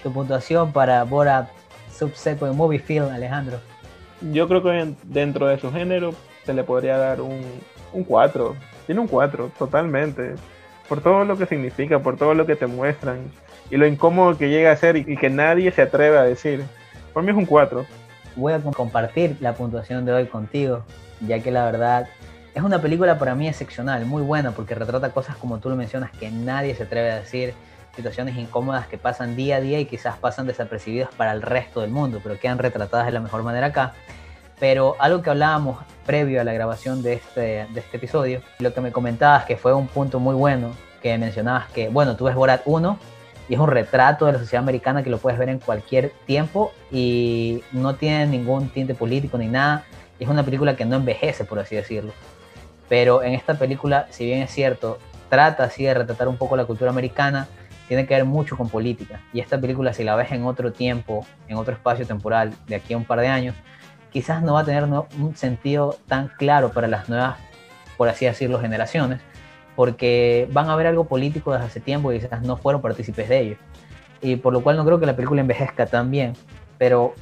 [0.03, 1.60] Tu puntuación para Borat
[2.01, 3.59] subsequent movie film, Alejandro?
[4.33, 7.41] Yo creo que dentro de su género se le podría dar un,
[7.93, 8.57] un 4.
[8.87, 10.35] Tiene un 4, totalmente.
[10.89, 13.19] Por todo lo que significa, por todo lo que te muestran
[13.71, 16.65] y lo incómodo que llega a ser y, que nadie se atreve a decir.
[17.13, 17.87] Por mí es un 4.
[18.37, 20.85] Voy a compartir la puntuación de hoy contigo,
[21.27, 22.09] ya que la verdad
[22.55, 26.11] es una película para mí excepcional, muy buena, porque retrata cosas como tú lo mencionas
[26.13, 27.55] que nadie se atreve a decir
[28.01, 31.91] situaciones incómodas que pasan día a día y quizás pasan desapercibidas para el resto del
[31.91, 33.93] mundo, pero quedan retratadas de la mejor manera acá.
[34.59, 38.81] Pero algo que hablábamos previo a la grabación de este, de este episodio, lo que
[38.81, 42.63] me comentabas que fue un punto muy bueno, que mencionabas que, bueno, tú ves Borat
[42.65, 42.99] 1
[43.49, 46.73] y es un retrato de la sociedad americana que lo puedes ver en cualquier tiempo
[46.91, 49.85] y no tiene ningún tinte político ni nada.
[50.19, 52.13] Es una película que no envejece, por así decirlo.
[52.89, 54.99] Pero en esta película, si bien es cierto,
[55.31, 57.49] trata así de retratar un poco la cultura americana,
[57.91, 59.21] tiene que ver mucho con política.
[59.33, 62.95] Y esta película, si la ves en otro tiempo, en otro espacio temporal, de aquí
[62.95, 63.57] a un par de años,
[64.13, 67.41] quizás no va a tener un sentido tan claro para las nuevas,
[67.97, 69.21] por así decirlo, generaciones,
[69.75, 73.41] porque van a ver algo político desde hace tiempo y quizás no fueron partícipes de
[73.41, 73.57] ello.
[74.23, 76.35] Y por lo cual no creo que la película envejezca tan bien,
[76.79, 77.15] pero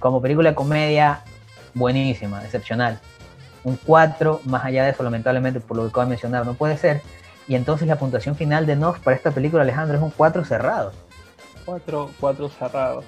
[0.00, 1.22] como película de comedia,
[1.72, 3.00] buenísima, excepcional.
[3.62, 6.76] Un 4, más allá de eso, lamentablemente, por lo que acabo de mencionar, no puede
[6.76, 7.00] ser.
[7.46, 10.92] Y entonces la puntuación final de Noff para esta película, Alejandro, es un 4 cerrado.
[11.64, 13.04] 4, 4 cerrado.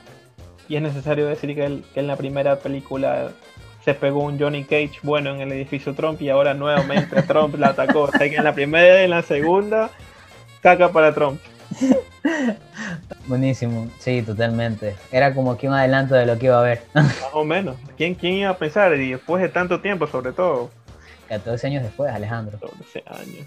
[0.69, 3.31] Y es necesario decir que, que en la primera película
[3.85, 7.69] se pegó un Johnny Cage bueno en el edificio Trump y ahora nuevamente Trump la
[7.69, 8.03] atacó.
[8.03, 9.91] O sea que en la primera y en la segunda,
[10.61, 11.41] caca para Trump.
[13.27, 14.97] Buenísimo, sí, totalmente.
[15.13, 16.83] Era como que un adelanto de lo que iba a ver.
[16.95, 17.77] Más o menos.
[17.97, 18.93] ¿Quién, quién iba a pensar?
[18.97, 20.71] Y después de tanto tiempo, sobre todo.
[21.29, 22.59] 14 años después, Alejandro.
[22.59, 23.47] 14 años.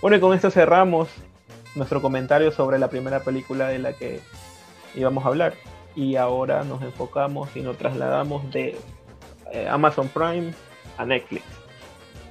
[0.00, 1.08] Bueno, y con esto cerramos
[1.74, 4.20] nuestro comentario sobre la primera película de la que
[4.94, 5.54] íbamos a hablar.
[5.96, 8.76] Y ahora nos enfocamos y nos trasladamos de
[9.52, 10.52] eh, Amazon Prime
[10.98, 11.44] a Netflix.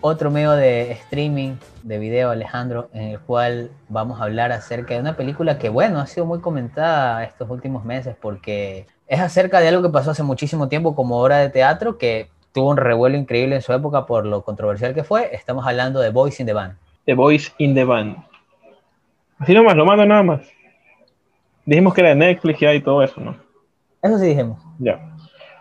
[0.02, 5.00] Otro medio de streaming de video, Alejandro, en el cual vamos a hablar acerca de
[5.00, 9.70] una película que, bueno, ha sido muy comentada estos últimos meses porque es acerca de
[9.70, 13.56] algo que pasó hace muchísimo tiempo como obra de teatro que tuvo un revuelo increíble
[13.56, 15.34] en su época por lo controversial que fue.
[15.34, 16.83] Estamos hablando de Voice in the Band.
[17.06, 18.18] The Voice in the Band.
[19.38, 20.42] Así nomás, lo mando nada más.
[21.66, 23.36] Dijimos que era de Netflix y todo eso, ¿no?
[24.02, 24.62] Eso sí dijimos.
[24.80, 25.14] Ya.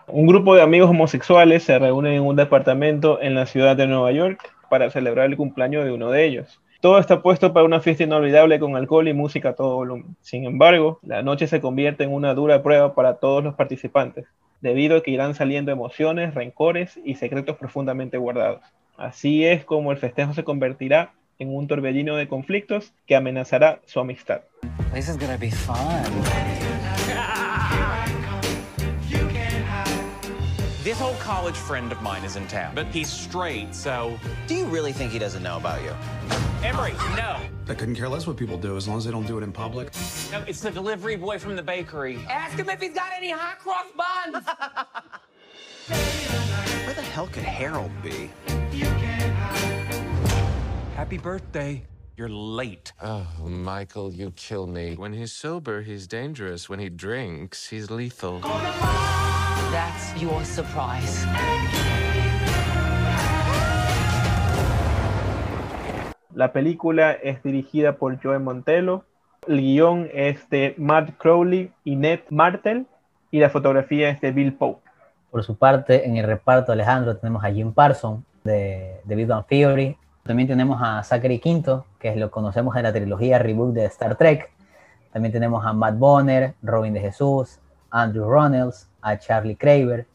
[0.07, 4.11] Un grupo de amigos homosexuales se reúnen en un departamento en la ciudad de Nueva
[4.11, 6.61] York para celebrar el cumpleaños de uno de ellos.
[6.81, 10.17] Todo está puesto para una fiesta inolvidable con alcohol y música a todo volumen.
[10.19, 14.25] Sin embargo, la noche se convierte en una dura prueba para todos los participantes,
[14.59, 18.61] debido a que irán saliendo emociones, rencores y secretos profundamente guardados.
[18.97, 23.99] Así es como el festejo se convertirá en un torbellino de conflictos que amenazará su
[23.99, 24.41] amistad.
[24.93, 26.03] This is gonna be fun.
[30.83, 34.19] This old college friend of mine is in town, but he's straight, so.
[34.47, 35.95] Do you really think he doesn't know about you?
[36.61, 37.39] Emery, no.
[37.69, 39.53] I couldn't care less what people do as long as they don't do it in
[39.53, 39.93] public.
[40.31, 42.19] No, it's the delivery boy from the bakery.
[42.29, 44.45] Ask him if he's got any hot cross buns.
[46.85, 48.29] Where the hell could Harold be?
[50.95, 51.81] Happy birthday.
[52.17, 52.93] You're late.
[53.01, 54.93] Oh, Michael, you kill me.
[54.95, 56.69] When he's sober, he's dangerous.
[56.69, 58.41] When he drinks, he's lethal.
[59.71, 61.25] That's your surprise.
[66.35, 69.03] La película es dirigida por Joe Montelo.
[69.47, 72.85] El guion es de Matt Crowley y Ned Martel.
[73.31, 74.87] Y la fotografía es de Bill Pope.
[75.31, 79.43] Por su parte, en el reparto, Alejandro, tenemos a Jim Parsons de, de Big Bang
[79.47, 79.97] Theory.
[80.23, 84.49] También tenemos a Zachary Quinto, que lo conocemos de la trilogía reboot de Star Trek.
[85.11, 87.59] También tenemos a Matt Bonner, Robin de Jesús,
[87.91, 90.07] Andrew Ronalds, a Charlie Kraver,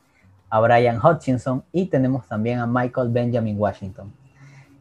[0.48, 4.10] a Brian Hutchinson y tenemos también a Michael Benjamin Washington.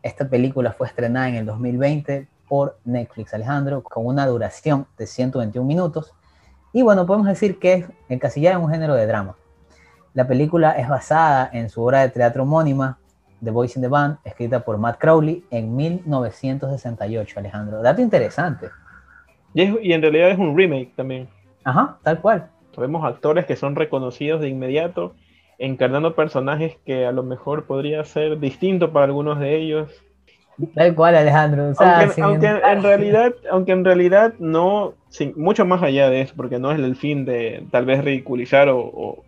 [0.02, 5.68] Esta película fue estrenada en el 2020 por Netflix, Alejandro, con una duración de 121
[5.68, 6.14] minutos.
[6.72, 9.36] Y bueno, podemos decir que es encasillada en un género de drama.
[10.14, 12.98] La película es basada en su obra de teatro homónima,
[13.44, 17.82] The Voice in the Band, escrita por Matt Crowley en 1968, Alejandro.
[17.82, 18.68] Dato interesante.
[19.54, 21.28] Y, y en realidad es un remake también.
[21.64, 22.50] Ajá, tal cual.
[22.78, 25.16] Vemos actores que son reconocidos de inmediato,
[25.58, 29.92] encarnando personajes que a lo mejor podría ser distinto para algunos de ellos.
[30.76, 31.74] Tal cual, Alejandro.
[32.22, 34.94] aunque, en realidad, aunque en realidad no,
[35.36, 38.80] mucho más allá de eso, porque no es el fin de tal vez ridiculizar o,
[38.80, 39.24] o,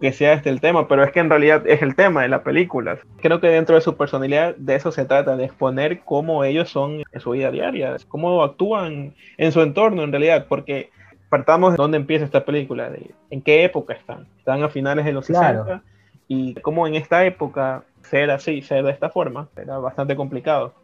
[0.00, 2.42] que sea este el tema, pero es que en realidad es el tema de la
[2.42, 2.98] película.
[3.20, 7.02] Creo que dentro de su personalidad de eso se trata, de exponer cómo ellos son
[7.10, 10.90] en su vida diaria, cómo actúan en su entorno en realidad, porque
[11.28, 14.26] partamos de dónde empieza esta película, de en qué época están.
[14.38, 15.82] Están a finales de los 60
[16.28, 20.74] y cómo en esta época ser así, ser de esta forma, era bastante complicado.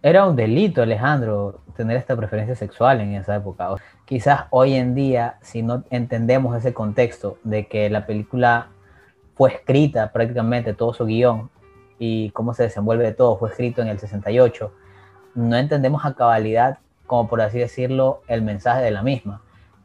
[0.00, 3.68] Era un delito, Alejandro, tener esta preferencia sexual en esa época.
[4.04, 8.68] Quizás hoy en día, si no entendemos ese contexto de que la película
[9.34, 11.50] fue escrita prácticamente todo su guion
[11.98, 14.72] y cómo se desenvuelve todo fue escrito en el 68,
[15.34, 19.42] no entendemos a cabalidad, como por así decirlo, el mensaje de la misma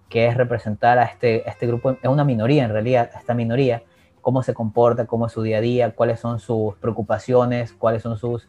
[0.10, 3.82] que es representar a este, este grupo, es una minoría en realidad, esta minoría,
[4.22, 8.16] cómo se comporta, cómo es su día a día, cuáles son sus preocupaciones, cuáles son
[8.16, 8.48] sus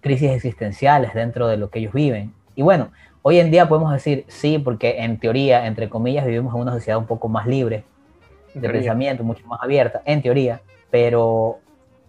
[0.00, 2.32] crisis existenciales dentro de lo que ellos viven.
[2.54, 2.90] Y bueno,
[3.22, 6.98] hoy en día podemos decir sí, porque en teoría, entre comillas, vivimos en una sociedad
[6.98, 7.84] un poco más libre
[8.54, 10.60] de pensamiento, mucho más abierta, en teoría,
[10.90, 11.58] pero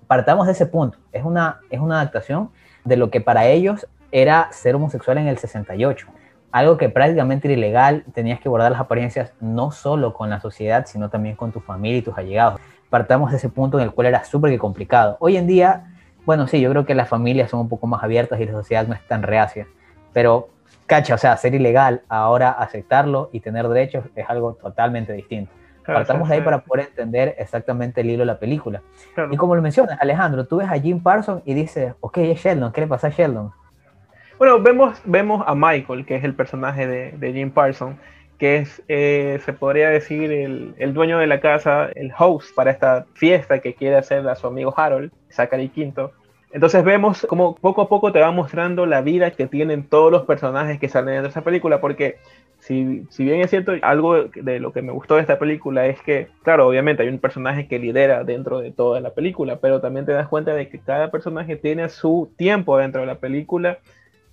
[0.07, 0.97] partamos de ese punto.
[1.11, 2.49] Es una, es una adaptación
[2.83, 6.07] de lo que para ellos era ser homosexual en el 68.
[6.51, 10.85] Algo que prácticamente era ilegal, tenías que guardar las apariencias no solo con la sociedad,
[10.85, 12.59] sino también con tu familia y tus allegados.
[12.89, 15.15] Partamos de ese punto en el cual era súper complicado.
[15.21, 15.85] Hoy en día,
[16.25, 18.87] bueno, sí, yo creo que las familias son un poco más abiertas y la sociedad
[18.87, 19.67] no es tan reacia,
[20.13, 20.49] pero
[20.85, 25.51] cacha, o sea, ser ilegal, ahora aceptarlo y tener derechos es algo totalmente distinto.
[25.85, 28.81] Partamos de ahí para poder entender exactamente el hilo de la película.
[29.31, 32.71] Y como lo mencionas, Alejandro, tú ves a Jim Parsons y dices, ok, es Sheldon,
[32.71, 33.51] ¿qué le pasa a Sheldon?
[34.37, 37.95] Bueno, vemos, vemos a Michael, que es el personaje de, Jim Parsons,
[38.41, 42.71] que es, eh, se podría decir, el, el, dueño de la casa, el host para
[42.71, 46.11] esta fiesta que quiere hacer a su amigo Harold, Zachary Quinto.
[46.51, 50.23] Entonces vemos como poco a poco te va mostrando la vida que tienen todos los
[50.23, 52.15] personajes que salen de esa película, porque
[52.57, 56.01] si, si, bien es cierto, algo de lo que me gustó de esta película es
[56.01, 60.07] que, claro, obviamente hay un personaje que lidera dentro de toda la película, pero también
[60.07, 63.77] te das cuenta de que cada personaje tiene su tiempo dentro de la película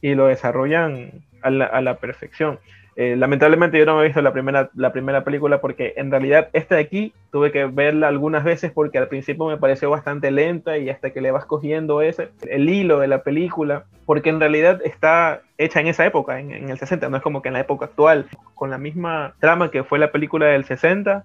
[0.01, 2.59] y lo desarrollan a la, a la perfección.
[3.01, 6.49] Eh, lamentablemente yo no me he visto la primera, la primera película porque en realidad
[6.53, 10.79] esta de aquí tuve que verla algunas veces porque al principio me pareció bastante lenta
[10.79, 14.81] y hasta que le vas cogiendo ese, el hilo de la película, porque en realidad
[14.85, 17.61] está hecha en esa época, en, en el 60, no es como que en la
[17.61, 21.25] época actual, con la misma trama que fue la película del 60,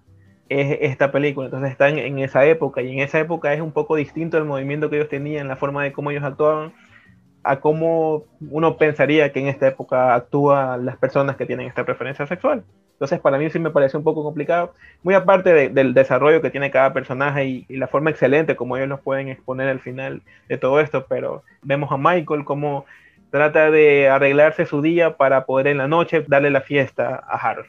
[0.49, 1.47] es esta película.
[1.47, 4.45] Entonces está en, en, esa época y en esa época es un poco distinto el
[4.45, 6.71] movimiento que ellos tenían, la forma de cómo ellos actuaban
[7.43, 12.25] a cómo uno pensaría que en esta época actúan las personas que tienen esta preferencia
[12.25, 12.63] sexual.
[12.93, 16.71] Entonces, para mí sí me parece un poco complicado, muy aparte del desarrollo que tiene
[16.71, 20.79] cada personaje y, la forma excelente como ellos nos pueden exponer al final de todo
[20.79, 22.85] esto, pero vemos a Michael como
[23.29, 27.67] trata de arreglarse su día para poder en la noche darle la fiesta a Harold.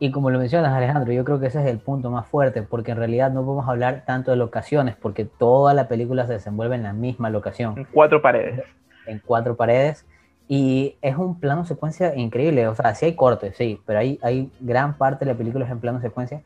[0.00, 2.90] Y como lo mencionas, Alejandro, yo creo que ese es el punto más fuerte, porque
[2.90, 6.82] en realidad no podemos hablar tanto de locaciones, porque toda la película se desenvuelve en
[6.82, 7.74] la misma locación.
[7.78, 8.64] En cuatro paredes
[9.06, 10.06] en cuatro paredes.
[10.48, 12.66] Y es un plano secuencia increíble.
[12.68, 15.70] O sea, sí hay cortes, sí, pero hay, hay gran parte de la película es
[15.70, 16.42] en plano secuencia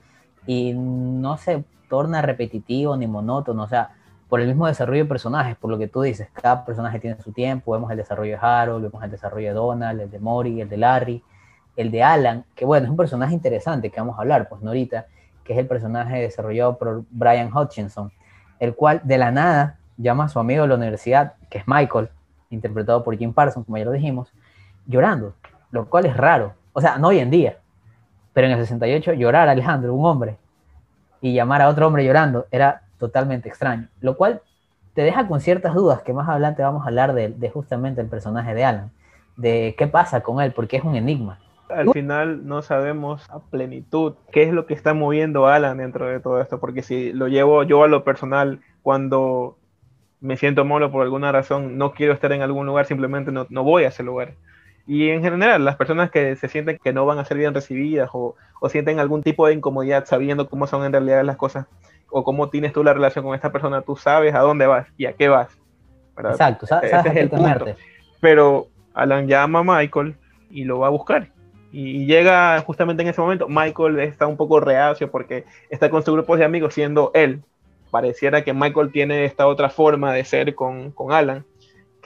[0.47, 3.63] y no se torna repetitivo ni monótono.
[3.63, 3.91] O sea,
[4.29, 7.33] por el mismo desarrollo de personajes, por lo que tú dices, cada personaje tiene su
[7.33, 7.73] tiempo.
[7.73, 10.77] Vemos el desarrollo de Harold, vemos el desarrollo de Donald, el de Mori, el de
[10.77, 11.23] Larry,
[11.77, 15.07] el de Alan, que bueno, es un personaje interesante que vamos a hablar, pues, Norita,
[15.45, 18.11] que es el personaje desarrollado por Brian Hutchinson,
[18.59, 22.09] el cual de la nada llama a su amigo de la universidad, que es Michael,
[22.51, 24.33] interpretado por Jim Parsons, como ya lo dijimos,
[24.87, 25.35] llorando,
[25.71, 26.55] lo cual es raro.
[26.73, 27.59] O sea, no hoy en día,
[28.33, 30.37] pero en el 68 llorar a Alejandro, un hombre,
[31.21, 34.43] y llamar a otro hombre llorando era totalmente extraño, lo cual
[34.95, 38.55] te deja con ciertas dudas que más adelante vamos a hablar de, justamente el personaje
[38.55, 38.91] de Alan,
[39.37, 41.39] de qué pasa con él, porque es un enigma.
[41.69, 46.07] Al final no sabemos a plenitud qué es lo que está moviendo a Alan dentro
[46.07, 49.59] de todo esto, porque si lo llevo yo a lo personal, cuando
[50.21, 53.63] me siento malo por alguna razón, no quiero estar en algún lugar, simplemente no, no,
[53.63, 54.35] voy a ese lugar.
[54.87, 58.11] Y en general, las personas que se sienten que no van a ser bien recibidas
[58.13, 61.67] o, o, sienten algún tipo de incomodidad sabiendo cómo son en realidad las cosas
[62.09, 65.07] o cómo tienes tú la relación con esta persona, tú sabes a dónde vas y
[65.07, 65.49] a qué vas.
[66.19, 67.67] Exacto, sabes, Ese es el punto.
[68.21, 70.17] Pero Alan llama a Michael
[70.51, 71.29] y lo va a buscar.
[71.73, 73.49] Y llega justamente en ese momento.
[73.49, 77.43] Michael está un poco reacio porque está con su grupo de amigos siendo él,
[77.91, 81.45] pareciera que Michael tiene esta otra forma de ser con, con Alan,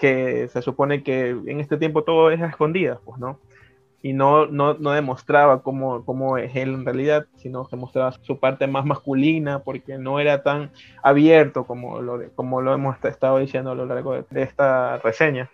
[0.01, 3.39] que se supone que en este tiempo todo es a escondidas, pues, ¿no?
[4.03, 8.39] Y no, no, no demostraba cómo, cómo, es él en realidad, sino que mostraba su
[8.41, 10.71] parte más masculina, porque no era tan
[11.03, 15.51] abierto como lo, como lo hemos estado diciendo a lo largo de, esta reseña.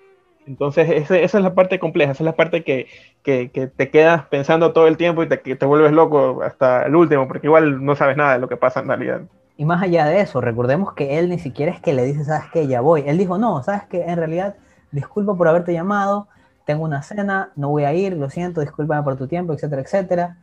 [0.47, 2.87] Entonces, esa, esa, es la parte compleja, esa es la parte que,
[3.25, 6.95] que, que te quedas pensando todo el tiempo y te, te vuelves loco hasta el
[6.95, 9.23] último, porque igual no sabes nada de lo que pasa en realidad.
[9.57, 12.51] Y más allá de eso, recordemos que él ni siquiera es que le dice, ¿sabes
[12.53, 12.67] qué?
[12.67, 13.05] Ya voy.
[13.07, 14.03] Él dijo, no, ¿sabes qué?
[14.03, 14.57] En realidad,
[14.93, 16.29] disculpa por haberte llamado,
[16.67, 20.37] tengo una cena, no voy a ir, lo siento, discúlpame por tu tiempo, etcétera, etcétera.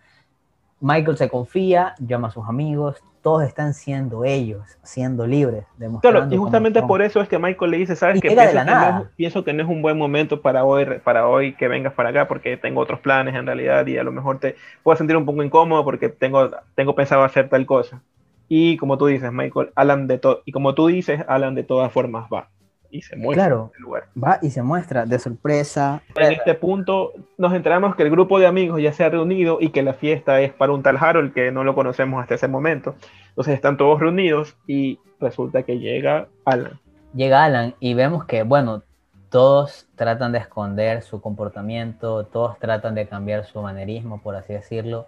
[0.80, 5.66] Michael se confía, llama a sus amigos, todos están siendo ellos, siendo libres.
[6.02, 8.28] Claro, y justamente por eso es que Michael le dice, ¿sabes qué?
[8.30, 11.54] Pienso, que no es, pienso que no es un buen momento para hoy, para hoy
[11.54, 14.58] que vengas para acá porque tengo otros planes en realidad y a lo mejor te
[14.84, 18.02] puedo sentir un poco incómodo porque tengo, tengo pensado hacer tal cosa.
[18.50, 21.92] Y como tú dices, Michael, Alan de todo, y como tú dices, Alan de todas
[21.92, 22.50] formas va.
[22.92, 23.72] y se muestra Claro.
[23.74, 24.04] en el lugar.
[24.24, 26.04] Va y se muestra de sorpresa.
[26.16, 29.70] En este punto nos enteramos que el grupo de amigos ya se ha reunido y
[29.70, 32.94] que la fiesta es para un tal Harold que no lo conocemos hasta ese momento.
[33.30, 36.80] Entonces están todos reunidos y resulta que llega Alan.
[37.16, 38.84] Llega Alan y vemos que, bueno,
[39.30, 45.08] todos tratan de esconder su comportamiento, todos tratan de cambiar su manerismo, por así decirlo,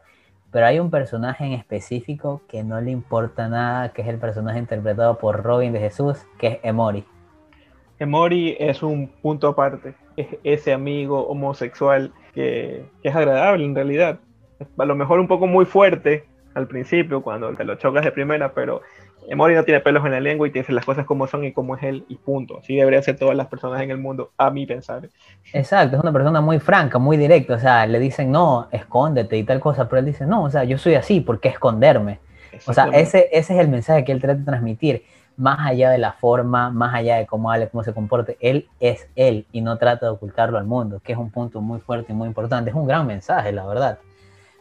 [0.52, 4.60] pero hay un personaje en específico que no le importa nada, que es el personaje
[4.60, 7.04] interpretado por Robin de Jesús, que es Emory.
[8.00, 14.20] Emory es un punto aparte, es ese amigo homosexual que, que es agradable en realidad.
[14.78, 16.26] A lo mejor un poco muy fuerte
[16.56, 18.82] al principio cuando te lo chocas de primera, pero
[19.28, 21.52] Emory no tiene pelos en la lengua y te dice las cosas como son y
[21.52, 22.60] como es él y punto.
[22.60, 25.10] Así deberían ser todas las personas en el mundo, a mi pensar.
[25.54, 29.44] Exacto, es una persona muy franca, muy directa, o sea, le dicen, no, escóndete y
[29.44, 32.20] tal cosa, pero él dice, no, o sea, yo soy así, ¿por qué esconderme?
[32.68, 35.04] O sea, ese, ese es el mensaje que él trata de transmitir,
[35.38, 39.10] más allá de la forma, más allá de cómo habla, cómo se comporte, él es
[39.16, 42.16] él y no trata de ocultarlo al mundo, que es un punto muy fuerte y
[42.16, 44.00] muy importante, es un gran mensaje, la verdad.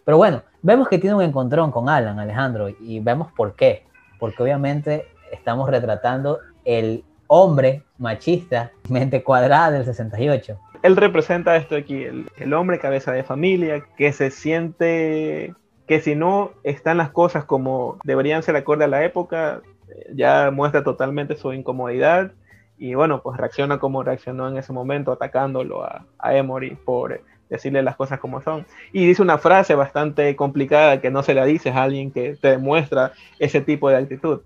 [0.05, 3.85] Pero bueno, vemos que tiene un encontrón con Alan, Alejandro, y vemos por qué,
[4.25, 10.59] porque obviamente estamos retratando el hombre machista, mente cuadrada del 68.
[10.83, 15.53] él representa esto aquí, el, el hombre cabeza de familia, que se siente
[15.87, 19.61] que si no están las cosas como deberían ser acorde a la época,
[19.91, 22.33] eh, ya muestra totalmente su incomodidad
[22.79, 27.21] y bueno, pues reacciona como reaccionó en ese momento, atacándolo a, a Emory por
[27.55, 28.67] decirle las cosas como son.
[28.93, 32.49] Y dice una frase bastante complicada que no se la dices a alguien que te
[32.49, 34.41] demuestra ese tipo de actitud.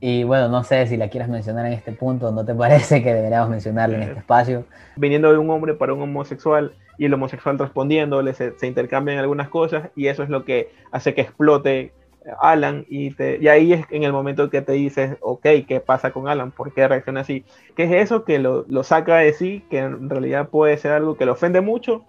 [0.00, 3.14] Y bueno, no sé si la quieras mencionar en este punto, ¿no te parece que
[3.14, 4.64] deberíamos mencionarla en este espacio?
[4.96, 9.48] viniendo de un hombre para un homosexual y el homosexual respondiéndole, se, se intercambian algunas
[9.48, 11.92] cosas y eso es lo que hace que explote
[12.40, 16.12] Alan y, te, y ahí es en el momento que te dices, ok, ¿qué pasa
[16.12, 16.50] con Alan?
[16.50, 17.44] ¿Por qué reacciona así?
[17.74, 21.16] ¿Qué es eso que lo, lo saca de sí, que en realidad puede ser algo
[21.16, 22.04] que lo ofende mucho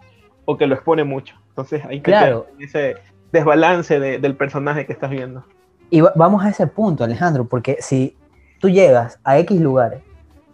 [0.46, 1.36] o que lo expone mucho?
[1.50, 2.48] Entonces hay que Claro.
[2.60, 2.96] ese
[3.32, 5.44] desbalance de- del personaje que estás viendo.
[5.90, 8.18] Y va- vamos a ese punto, Alejandro, porque si
[8.60, 10.02] tú llegas a X lugar,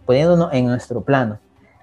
[0.06, 1.38] poniéndonos en nuestro plano,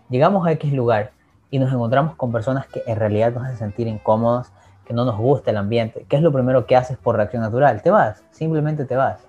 [0.09, 1.11] llegamos a X lugar
[1.49, 4.51] y nos encontramos con personas que en realidad nos hacen sentir incómodos,
[4.85, 7.81] que no nos gusta el ambiente, ¿qué es lo primero que haces por reacción natural?
[7.81, 9.19] Te vas, simplemente te vas.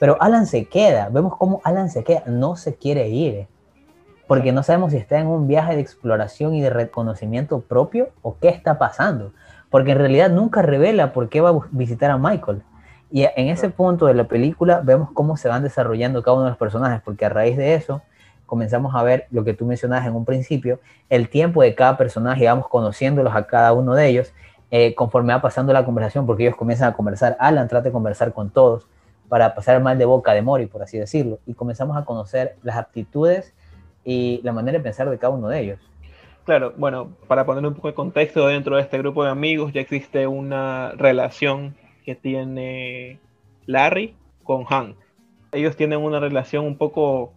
[0.00, 3.46] Pero Alan se queda, vemos cómo Alan se queda, no se quiere ir,
[4.26, 8.36] porque no sabemos si está en un viaje de exploración y de reconocimiento propio o
[8.38, 9.32] qué está pasando,
[9.70, 12.62] porque en realidad nunca revela por qué va a visitar a Michael.
[13.10, 16.50] Y en ese punto de la película vemos cómo se van desarrollando cada uno de
[16.50, 18.02] los personajes, porque a raíz de eso
[18.46, 22.46] comenzamos a ver lo que tú mencionabas en un principio, el tiempo de cada personaje,
[22.46, 24.32] vamos conociéndolos a cada uno de ellos,
[24.70, 28.32] eh, conforme va pasando la conversación, porque ellos comienzan a conversar, Alan trata de conversar
[28.32, 28.86] con todos
[29.28, 32.76] para pasar mal de boca de Mori, por así decirlo, y comenzamos a conocer las
[32.76, 33.54] aptitudes
[34.04, 35.80] y la manera de pensar de cada uno de ellos.
[36.44, 39.80] Claro, bueno, para poner un poco de contexto dentro de este grupo de amigos, ya
[39.80, 41.74] existe una relación
[42.04, 43.18] que tiene
[43.66, 44.96] Larry con Hank.
[45.52, 47.32] Ellos tienen una relación un poco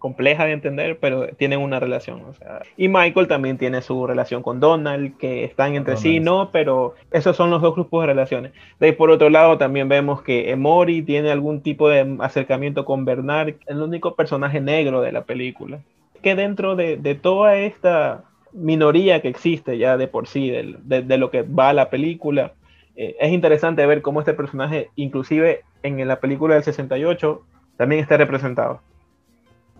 [0.00, 2.22] compleja de entender, pero tienen una relación.
[2.24, 6.50] O sea, y Michael también tiene su relación con Donald, que están entre sí, no,
[6.50, 8.52] pero esos son los dos grupos de relaciones.
[8.80, 13.04] De ahí por otro lado también vemos que Emory tiene algún tipo de acercamiento con
[13.04, 15.80] Bernard, el único personaje negro de la película.
[16.22, 21.18] Que dentro de, de toda esta minoría que existe ya de por sí, de, de
[21.18, 22.52] lo que va a la película,
[22.96, 27.42] eh, es interesante ver cómo este personaje, inclusive en la película del 68,
[27.76, 28.80] también está representado.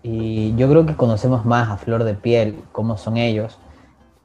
[0.02, 3.58] Y yo creo que conocemos más a flor de piel cómo son ellos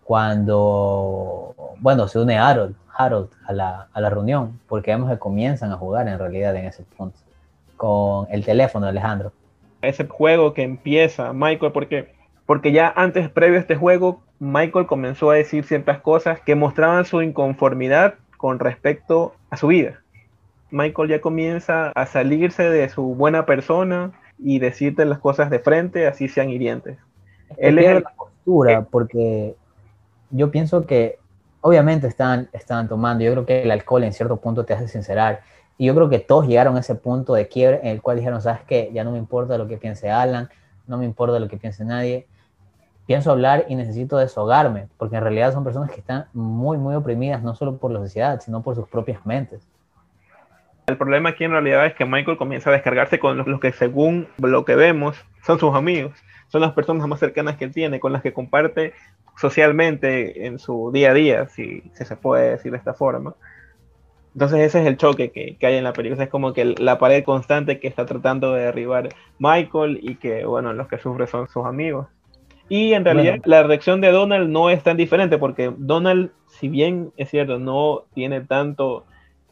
[0.05, 5.72] cuando, bueno, se une Harold, Harold a la, a la reunión, porque vemos que comienzan
[5.72, 7.20] a jugar en realidad en ese punto,
[7.76, 9.34] con el teléfono de Alejandro.
[9.88, 12.14] Ese juego que empieza Michael, porque,
[12.46, 17.06] porque ya antes, previo a este juego, Michael comenzó a decir ciertas cosas que mostraban
[17.06, 20.02] su inconformidad con respecto a su vida.
[20.72, 26.08] Michael ya comienza a salirse de su buena persona y decirte las cosas de frente,
[26.08, 26.98] así sean hirientes.
[27.58, 29.56] Él es la postura, porque
[30.32, 31.18] yo pienso que
[31.62, 35.42] obviamente están, están tomando, yo creo que el alcohol en cierto punto te hace sincerar,
[35.78, 38.41] y yo creo que todos llegaron a ese punto de quiebre en el cual dijeron,
[38.41, 40.49] sabes qué, ya no me importa lo que piense Alan,
[40.88, 42.28] no me importa lo que piense nadie,
[43.05, 47.43] pienso hablar y necesito deshogarme, porque en realidad son personas que están muy, muy oprimidas,
[47.43, 49.67] no solo por la sociedad, sino por sus propias mentes.
[50.88, 54.28] El problema aquí en realidad es que Michael comienza a descargarse con los, que según
[54.38, 56.13] lo que vemos son sus amigos,
[56.47, 58.93] son las personas más cercanas que tiene, con las que comparte
[59.36, 63.34] socialmente en su día a día, si, si se puede decir de esta forma.
[64.36, 66.22] Entonces ese es el choque que, que, hay en la película.
[66.22, 69.10] Es como que la pared constante que está tratando de derribar
[69.40, 72.08] Michael y que, bueno, los que sufren son sus amigos.
[72.68, 77.14] Y en realidad la reacción de Donald no es tan diferente porque Donald, si bien
[77.16, 79.06] es cierto, no tiene tanto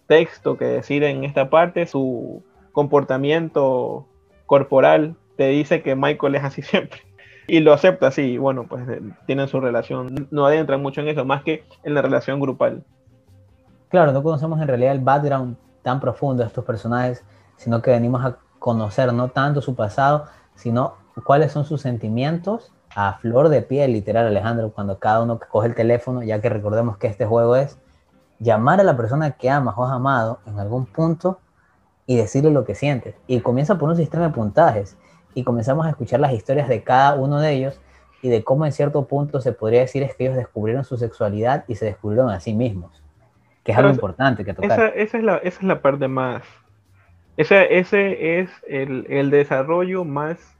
[0.07, 4.05] texto que decir en esta parte, su comportamiento
[4.47, 6.99] corporal te dice que Michael es así siempre.
[7.47, 10.27] Y lo acepta así, bueno, pues eh, tienen su relación.
[10.31, 12.83] No adentran mucho en eso, más que en la relación grupal.
[13.93, 17.23] Claro, no conocemos en realidad el background tan profundo de estos personajes,
[17.57, 20.25] sino que venimos a conocer no tanto su pasado,
[20.55, 25.67] sino cuáles son sus sentimientos a flor de piel, literal, Alejandro, cuando cada uno coge
[25.67, 27.77] el teléfono, ya que recordemos que este juego es
[28.39, 31.37] llamar a la persona que amas o has amado en algún punto
[32.07, 33.13] y decirle lo que sientes.
[33.27, 34.97] Y comienza por un sistema de puntajes
[35.35, 37.79] y comenzamos a escuchar las historias de cada uno de ellos
[38.23, 41.63] y de cómo en cierto punto se podría decir es que ellos descubrieron su sexualidad
[41.67, 43.02] y se descubrieron a sí mismos,
[43.63, 44.93] que es algo importante que tocar.
[44.95, 46.43] Esa, es la, esa es la parte más,
[47.37, 50.53] ese, ese es el, el desarrollo más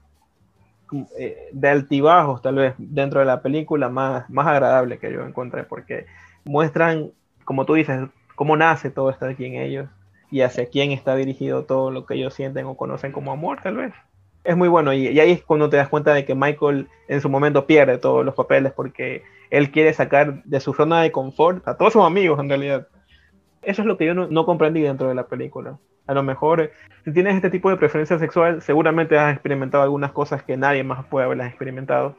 [1.18, 5.64] eh, de altibajos tal vez dentro de la película más, más agradable que yo encontré
[5.64, 6.06] porque
[6.44, 7.10] muestran,
[7.44, 9.88] como tú dices, cómo nace todo esto aquí en ellos
[10.30, 13.76] y hacia quién está dirigido todo lo que ellos sienten o conocen como amor tal
[13.76, 13.94] vez.
[14.44, 17.28] Es muy bueno y, ahí es cuando te das cuenta de que Michael en su
[17.28, 21.76] momento pierde todos los papeles porque él quiere sacar de su zona de confort a
[21.76, 22.88] todos sus amigos en realidad.
[23.66, 25.78] Eso es lo que yo no comprendí dentro de la película.
[26.06, 26.70] A lo mejor,
[27.04, 31.06] si tienes este tipo de preferencia sexual, seguramente has experimentado algunas cosas que nadie más
[31.06, 32.16] puede haberlas experimentado.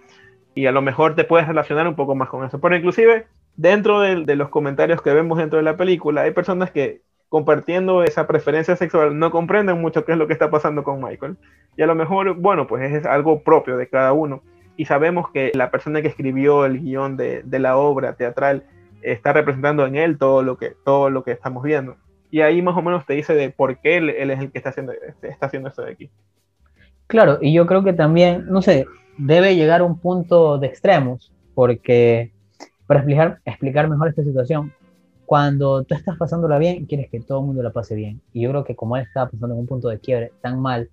[0.55, 2.59] Y a lo mejor te puedes relacionar un poco más con eso.
[2.59, 7.01] Pero inclusive, dentro de, los comentarios que vemos dentro de la película, hay personas que
[7.29, 11.37] compartiendo esa preferencia sexual no comprenden mucho qué es lo que está pasando con Michael.
[11.77, 14.41] Y a lo mejor, bueno, pues es algo propio de cada uno.
[14.77, 18.63] Y sabemos que la persona que escribió el guion de la obra teatral
[19.12, 21.97] está representando en él todo lo que, todo lo que estamos viendo
[22.36, 24.70] y ahí más o menos te dice de por qué él, es el que está
[24.70, 26.10] haciendo, este, está haciendo esto de aquí.
[27.08, 28.88] Claro, y yo creo que también, no sé,
[29.18, 32.34] debe llegar a un punto de extremos, porque
[32.88, 34.74] para explicar, explicar mejor esta situación,
[35.26, 38.20] cuando tú estás pasándola bien, quieres que todo el mundo la pase bien.
[38.34, 40.89] Y yo creo que como él estaba pasando en un punto de quiebre tan mal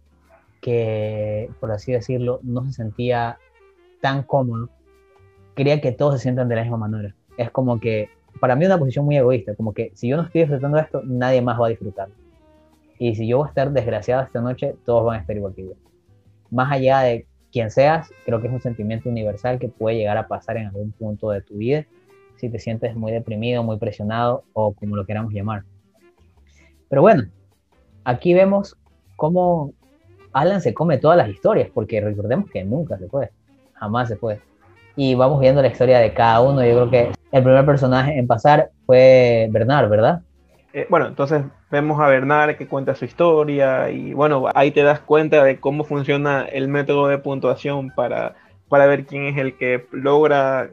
[0.60, 3.38] que, por así decirlo, no se sentía
[4.00, 4.68] tan cómodo,
[5.56, 7.16] quería que todos se sientan de la misma manera.
[7.42, 8.08] Es como que
[8.40, 10.84] para mí es una posición muy egoísta, como que si yo no estoy disfrutando de
[10.84, 12.08] esto, nadie más va a disfrutar.
[12.98, 15.64] Y si yo voy a estar desgraciado esta noche, todos van a estar igual que
[15.64, 15.72] yo.
[16.50, 20.28] Más allá de quien seas, creo que es un sentimiento universal que puede llegar a
[20.28, 21.84] pasar en algún punto de tu vida,
[22.36, 25.64] si te sientes muy deprimido, muy presionado o como lo queramos llamar.
[26.88, 27.24] Pero bueno,
[28.04, 28.76] aquí vemos
[29.16, 29.72] cómo
[30.32, 33.30] Alan se come todas las historias, porque recordemos que nunca se puede,
[33.74, 34.40] jamás se puede
[34.96, 36.64] y vamos viendo la historia de cada uno.
[36.64, 40.22] Yo creo que el primer personaje en pasar fue Bernard, ¿verdad?
[40.74, 45.00] Eh, bueno, entonces vemos a Bernard que cuenta su historia y bueno, ahí te das
[45.00, 48.36] cuenta de cómo funciona el método de puntuación para,
[48.68, 50.70] para ver quién es el que logra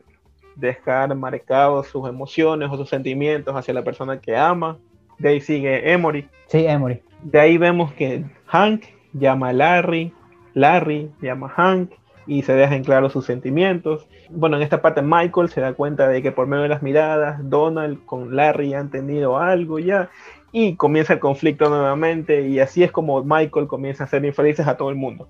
[0.56, 4.78] dejar marcados sus emociones o sus sentimientos hacia la persona que ama.
[5.18, 6.28] De ahí sigue Emory.
[6.48, 7.02] Sí, Emory.
[7.24, 8.84] De ahí vemos que Hank
[9.14, 10.14] llama a Larry,
[10.54, 11.92] Larry llama a Hank,
[12.30, 14.08] y se deja en claro sus sentimientos.
[14.30, 17.40] Bueno, en esta parte Michael se da cuenta de que por medio de las miradas,
[17.50, 20.12] Donald con Larry han tenido algo ya
[20.52, 24.78] y comienza el conflicto nuevamente y así es como Michael comienza a ser infelices a
[24.78, 25.28] todo el mundo.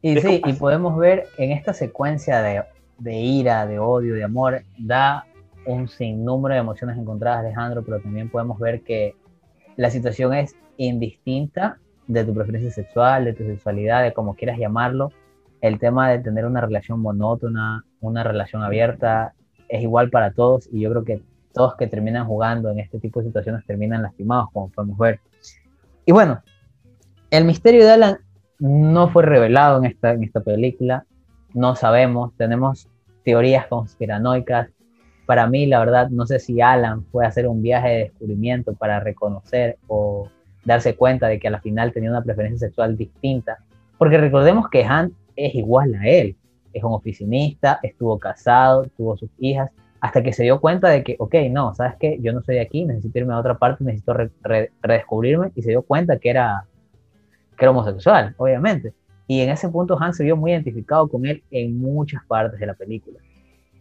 [0.00, 2.62] Y sí, y podemos ver en esta secuencia de,
[2.98, 5.26] de ira, de odio, de amor, da
[5.66, 9.14] un sinnúmero de emociones encontradas, Alejandro, pero también podemos ver que
[9.76, 15.12] la situación es indistinta de tu preferencia sexual, de tu sexualidad, de como quieras llamarlo,
[15.62, 19.32] el tema de tener una relación monótona, una relación abierta,
[19.68, 21.22] es igual para todos y yo creo que
[21.54, 25.20] todos que terminan jugando en este tipo de situaciones terminan lastimados, como podemos ver.
[26.04, 26.42] Y bueno,
[27.30, 28.18] el misterio de Alan
[28.58, 31.06] no fue revelado en esta, en esta película,
[31.54, 32.88] no sabemos, tenemos
[33.24, 34.68] teorías conspiranoicas.
[35.26, 38.74] Para mí, la verdad, no sé si Alan fue a hacer un viaje de descubrimiento
[38.74, 40.28] para reconocer o
[40.64, 43.58] darse cuenta de que a la final tenía una preferencia sexual distinta.
[43.98, 46.36] Porque recordemos que Han es igual a él.
[46.72, 49.70] Es un oficinista, estuvo casado, tuvo sus hijas,
[50.02, 52.18] hasta que se dio cuenta de que, ok, no, ¿sabes qué?
[52.20, 54.14] Yo no soy de aquí, necesito irme a otra parte, necesito
[54.82, 56.64] redescubrirme, y se dio cuenta que era,
[57.56, 58.92] que era homosexual, obviamente.
[59.28, 62.66] Y en ese punto Hans se vio muy identificado con él en muchas partes de
[62.66, 63.20] la película,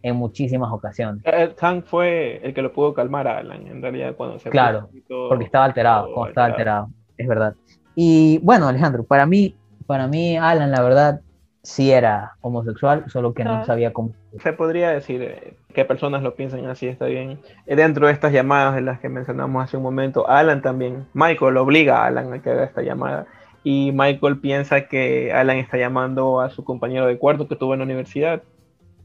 [0.04, 1.24] en muchísimas ocasiones.
[1.26, 4.90] Eh, Hank fue el que lo pudo calmar a Alan, en realidad, cuando se Claro,
[5.28, 7.56] porque estaba alterado, cuando estaba alterado, es verdad.
[7.96, 9.56] Y bueno, Alejandro, para mí,
[9.88, 11.22] para mí, Alan, la verdad,
[11.64, 14.12] sí era homosexual, solo que no, sabía cómo.
[14.40, 17.40] Se podría decir, eh, que personas lo piensen así, está bien.
[17.66, 21.58] Eh, dentro de estas llamadas de las que mencionamos hace un momento, Alan también, Michael
[21.58, 23.28] obliga a Alan a que haga esta llamada.
[23.64, 27.80] Y Michael piensa que Alan está llamando a su compañero de cuarto que tuvo en
[27.80, 28.42] la universidad,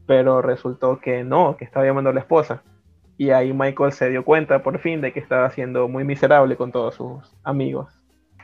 [0.07, 2.63] pero resultó que no, que estaba llamando a la esposa.
[3.19, 6.71] Y ahí Michael se dio cuenta por fin de que estaba siendo muy miserable con
[6.71, 7.87] todos sus amigos.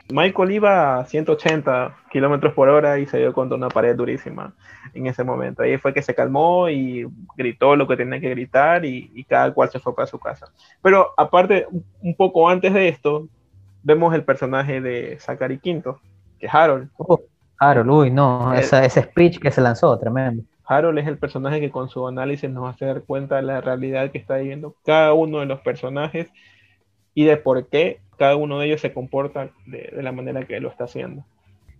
[0.09, 4.53] Michael iba a 180 kilómetros por hora y se dio contra una pared durísima
[4.93, 5.63] en ese momento.
[5.63, 9.69] Ahí fue que se calmó y gritó lo que tenía que gritar y, cada cual
[9.69, 10.47] se fue para su casa.
[10.81, 11.67] Pero aparte,
[12.01, 13.27] un poco antes de esto,
[13.81, 15.99] vemos el personaje de Zachary Quinto,
[16.39, 16.89] que es Harold.
[16.97, 17.21] Oh,
[17.59, 20.43] Harold, uy, no, ese speech que se lanzó, tremendo.
[20.65, 24.11] Harold es el personaje que con su análisis nos hace dar cuenta de la realidad
[24.11, 26.27] que está viviendo cada uno de los personajes
[27.13, 30.69] y de por qué cada uno de ellos se comporta de, la manera que lo
[30.69, 31.23] está haciendo.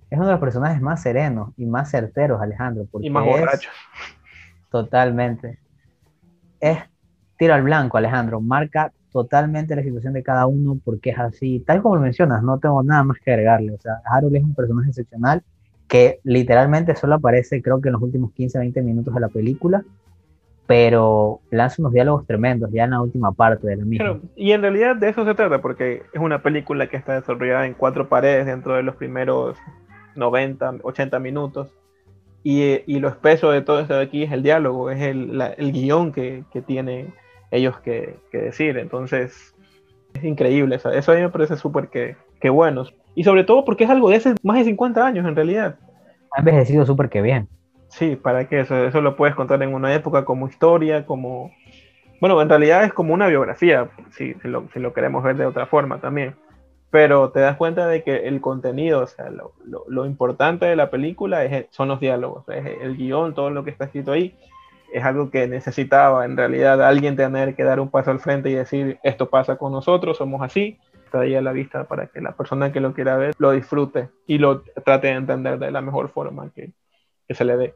[0.10, 2.88] Es uno de los personajes más serenos y más certeros, Alejandro.
[3.00, 3.74] y más borrachos.
[4.70, 5.60] Totalmente.
[6.60, 6.80] Es
[7.38, 8.42] tiro al blanco, Alejandro.
[8.42, 11.60] Marca totalmente la situación de cada uno porque es así.
[11.60, 13.74] Tal como lo mencionas, no tengo nada más que agregarle.
[13.74, 15.44] O sea, Harold es un personaje excepcional
[15.88, 19.84] que literalmente solo aparece creo que en los últimos 15, 20 minutos de la película
[20.66, 24.20] pero lanza unos diálogos tremendos ya en la última parte de la misma.
[24.36, 27.74] y en realidad de eso se trata, porque es una película que está desarrollada en
[27.74, 29.57] cuatro paredes dentro de los primeros
[30.16, 31.68] 90, 80 minutos.
[32.45, 35.72] Y, y lo espeso de todo esto de aquí es el diálogo, es el, el
[35.72, 37.14] guion que, que tienen
[37.51, 38.78] ellos que, que, decir.
[38.78, 39.55] Entonces,
[40.14, 40.76] es increíble.
[40.76, 42.84] Eso, eso a mí me parece súper que, que bueno.
[43.16, 45.80] Y sobre todo porque es algo de hace más de 50 años en realidad.
[46.32, 47.47] Ha envejecido súper que bien.
[47.94, 48.62] Sí, ¿para qué?
[48.62, 51.52] Eso, eso lo puedes contar en una época como historia, como...
[52.20, 55.46] Bueno, en realidad es como una biografía, si, si, lo, si lo queremos ver de
[55.46, 56.36] otra forma también.
[56.89, 60.76] Pero te das cuenta de que el contenido, o sea, lo, lo, lo importante de
[60.76, 64.36] la película es, son los diálogos, es el guion, todo lo que está escrito ahí,
[64.91, 68.56] es algo que necesitaba en realidad alguien tener que dar un paso al frente y
[68.56, 72.32] decir, esto pasa con nosotros, somos así, está ahí a la vista para que la
[72.32, 76.10] persona que lo quiera ver lo disfrute y lo trate de entender de la mejor
[76.10, 76.72] forma que,
[77.28, 77.76] que se le dé.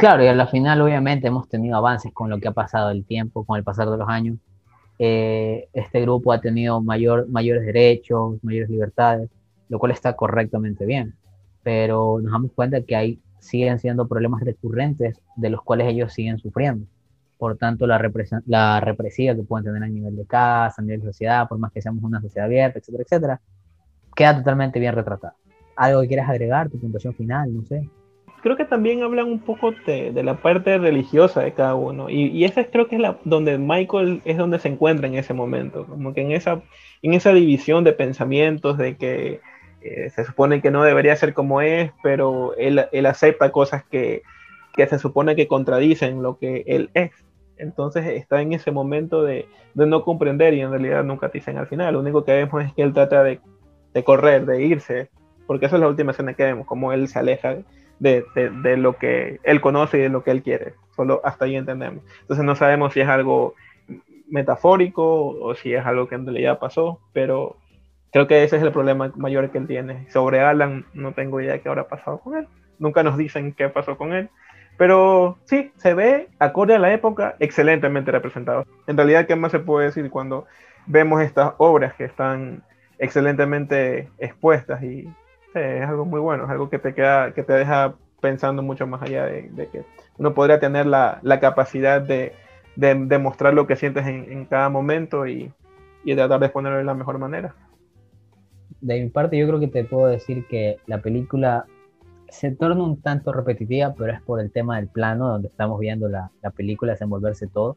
[0.00, 3.04] Claro, y a la final obviamente hemos tenido avances con lo que ha pasado el
[3.04, 4.38] tiempo, con el pasar de los años.
[4.98, 9.28] Eh, este grupo ha tenido mayor, mayores derechos, mayores libertades,
[9.68, 11.16] lo cual está correctamente bien.
[11.62, 16.38] Pero nos damos cuenta que hay, siguen siendo problemas recurrentes de los cuales ellos siguen
[16.38, 16.86] sufriendo.
[17.36, 18.00] Por tanto, la,
[18.46, 21.72] la represiva que pueden tener a nivel de casa, a nivel de sociedad, por más
[21.72, 23.40] que seamos una sociedad abierta, etcétera, etcétera,
[24.16, 25.34] queda totalmente bien retratada.
[25.76, 27.52] ¿Algo que quieras agregar, tu puntuación final?
[27.52, 27.86] No sé
[28.42, 32.08] creo que también hablan un poco de, de la parte religiosa de cada uno.
[32.10, 35.34] Y, y, esa creo que es la donde Michael es donde se encuentra en ese
[35.34, 36.62] momento, como que en esa,
[37.02, 39.40] en esa división de pensamientos de que
[39.82, 44.22] eh, se supone que no debería ser como es, pero él, él acepta cosas que,
[44.74, 47.12] que, se supone que contradicen lo que él es.
[47.56, 51.66] Entonces está en ese momento de, de, no comprender y en realidad nunca dicen al
[51.66, 51.94] final.
[51.94, 53.40] Lo único que vemos es que él trata de,
[53.92, 55.10] de correr, de irse,
[55.46, 57.56] porque esa es la última escena que vemos, como él se aleja
[58.00, 60.74] de, de, lo que él conoce y de lo que él quiere.
[60.96, 62.02] Solo hasta ahí entendemos.
[62.22, 63.54] Entonces no sabemos si es algo
[64.28, 67.56] metafórico o si es algo que en realidad pasó, pero
[68.12, 70.10] creo que ese es el problema mayor que él tiene.
[70.10, 72.48] Sobre Alan no tengo idea qué habrá pasado con él.
[72.78, 74.30] Nunca nos dicen qué pasó con él.
[74.78, 78.64] Pero sí, se ve, acorde a la época, excelentemente representado.
[78.86, 80.46] En realidad, ¿qué más se puede decir cuando
[80.86, 82.62] vemos estas obras que están
[82.98, 85.06] excelentemente expuestas y
[85.54, 89.02] es algo muy bueno, es algo que te queda, que te deja pensando mucho más
[89.02, 89.84] allá de, que
[90.18, 92.32] uno podría tener la, la capacidad de,
[92.76, 95.52] de, mostrar lo que sientes en, en cada momento y,
[96.04, 97.54] y, tratar de exponerlo de la mejor manera.
[98.80, 101.66] De mi parte, yo creo que te puedo decir que la película
[102.28, 106.08] se torna un tanto repetitiva, pero es por el tema del plano, donde estamos viendo
[106.08, 107.76] la, la película desenvolverse todo.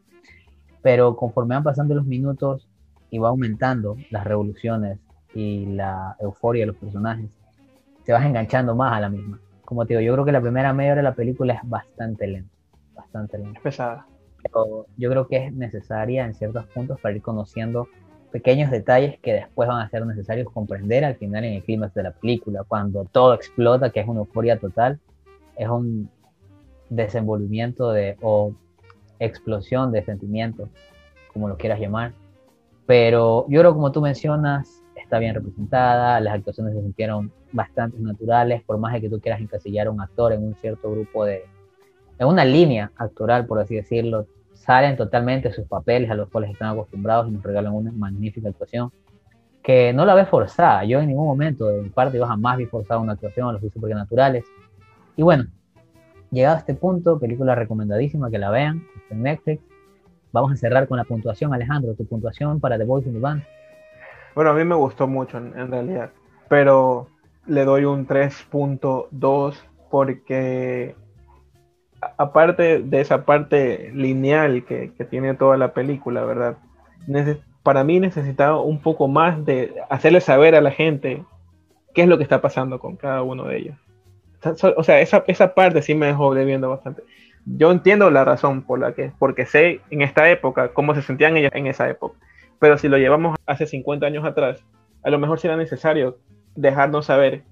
[0.81, 2.67] Pero conforme van pasando los minutos
[3.09, 4.99] y va aumentando las revoluciones
[5.33, 7.42] y la euforia de los personajes,
[8.05, 9.39] te vas enganchando más a la misma.
[9.65, 12.27] Como te digo, yo creo que la primera media hora de la película es bastante
[12.27, 12.53] lenta,
[12.93, 13.57] bastante lenta.
[13.57, 14.05] Es pesada.
[14.41, 17.87] Pero yo creo que es necesaria en ciertos puntos para ir conociendo
[18.31, 22.03] pequeños detalles que después van a ser necesarios comprender al final en el clímax de
[22.03, 24.99] la película, cuando todo explota, que es una euforia total,
[25.55, 26.09] es un
[26.89, 28.53] desenvolvimiento de, o
[29.19, 30.69] explosión de sentimientos,
[31.31, 32.13] como lo quieras llamar.
[32.85, 34.82] Pero yo creo, como tú mencionas,
[35.13, 39.41] está bien representada, las actuaciones se sintieron bastante naturales, por más de que tú quieras
[39.41, 41.43] encasillar a un actor en un cierto grupo de,
[42.17, 46.69] en una línea actoral, por así decirlo, salen totalmente sus papeles a los cuales están
[46.69, 48.91] acostumbrados y nos regalan una magnífica actuación
[49.61, 50.83] que no la ves forzada.
[50.83, 53.69] Yo en ningún momento de mi parte yo jamás vi forzada una actuación, los vi
[53.69, 54.45] súper naturales.
[55.15, 55.45] Y bueno,
[56.31, 59.63] llegado a este punto, película recomendadísima que la vean, está en Netflix.
[60.31, 63.43] vamos a cerrar con la puntuación, Alejandro, tu puntuación para The Boys in the Band.
[64.35, 66.11] Bueno, a mí me gustó mucho en, realidad,
[66.49, 67.07] pero
[67.45, 69.55] le doy un 3.2
[69.91, 70.95] porque
[72.17, 76.57] aparte de esa parte lineal que, tiene toda la película, ¿verdad?
[77.63, 81.23] para mí necesitaba un poco más de hacerle saber a la gente
[81.93, 83.77] qué es lo que está pasando con cada uno de ellos.
[84.75, 87.03] O sea, esa, esa parte sí me dejó debiendo bastante.
[87.45, 91.37] Yo entiendo la razón por la que, porque sé en esta época cómo se sentían
[91.37, 92.17] ellos en esa época.
[92.59, 94.63] Pero si lo llevamos hace 50 años atrás,
[95.03, 96.17] a lo mejor será necesario
[96.55, 97.43] dejarnos saber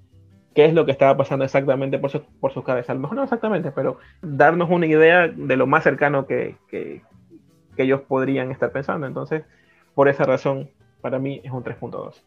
[0.53, 2.91] qué es lo que estaba pasando exactamente por, su, por sus cabezas.
[2.91, 7.01] A lo mejor no exactamente, pero darnos una idea de lo más cercano que, que,
[7.75, 9.07] que ellos podrían estar pensando.
[9.07, 9.43] Entonces,
[9.95, 10.69] por esa razón,
[11.01, 12.21] para mí es un 3.2.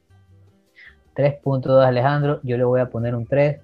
[1.15, 3.61] 3.2 Alejandro, yo le voy a poner un 3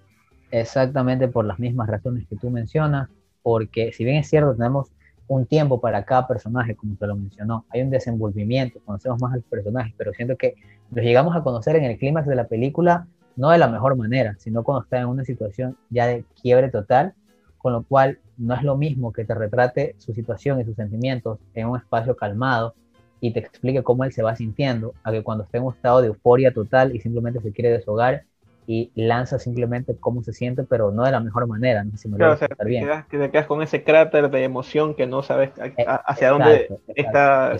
[0.50, 3.08] exactamente por las mismas razones que tú mencionas,
[3.42, 4.92] porque si bien es cierto, tenemos
[5.30, 9.36] un tiempo para cada personaje, como te lo mencionó, hay un desenvolvimiento, conocemos más a
[9.36, 10.56] los personajes, pero siento que
[10.90, 13.06] los llegamos a conocer en el clímax de la película
[13.36, 17.14] no de la mejor manera, sino cuando está en una situación ya de quiebre total,
[17.58, 21.38] con lo cual no es lo mismo que te retrate su situación y sus sentimientos
[21.54, 22.74] en un espacio calmado
[23.20, 26.00] y te explique cómo él se va sintiendo, a que cuando está en un estado
[26.00, 28.24] de euforia total y simplemente se quiere deshogar
[28.72, 32.08] y lanza simplemente cómo se siente, pero no de la mejor manera, no sé si
[32.08, 32.88] me lo bien.
[33.10, 37.52] que te quedas con ese cráter de emoción que no sabes eh, hacia dónde está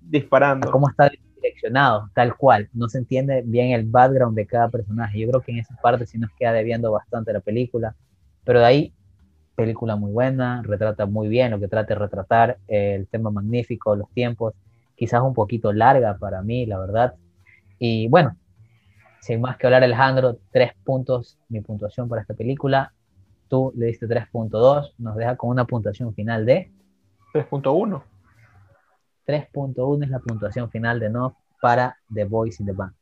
[0.00, 0.70] disparando.
[0.70, 2.68] Cómo está direccionado, tal cual.
[2.74, 5.18] No se entiende bien el background de cada personaje.
[5.18, 7.96] Yo creo que en esa parte sí nos queda debiendo bastante la película,
[8.44, 8.92] pero de ahí
[9.56, 14.08] película muy buena, retrata muy bien lo que trata de retratar, el tema magnífico, los
[14.12, 14.54] tiempos,
[14.94, 17.14] quizás un poquito larga para mí, la verdad.
[17.80, 18.36] Y bueno,
[19.22, 22.92] sin más que hablar, Alejandro, tres puntos, mi puntuación para esta película.
[23.48, 26.72] Tú le diste 3.2, nos deja con una puntuación final de
[27.32, 28.02] 3.1.
[29.24, 32.94] 3.1 es la puntuación final de No para The Voice in the Band.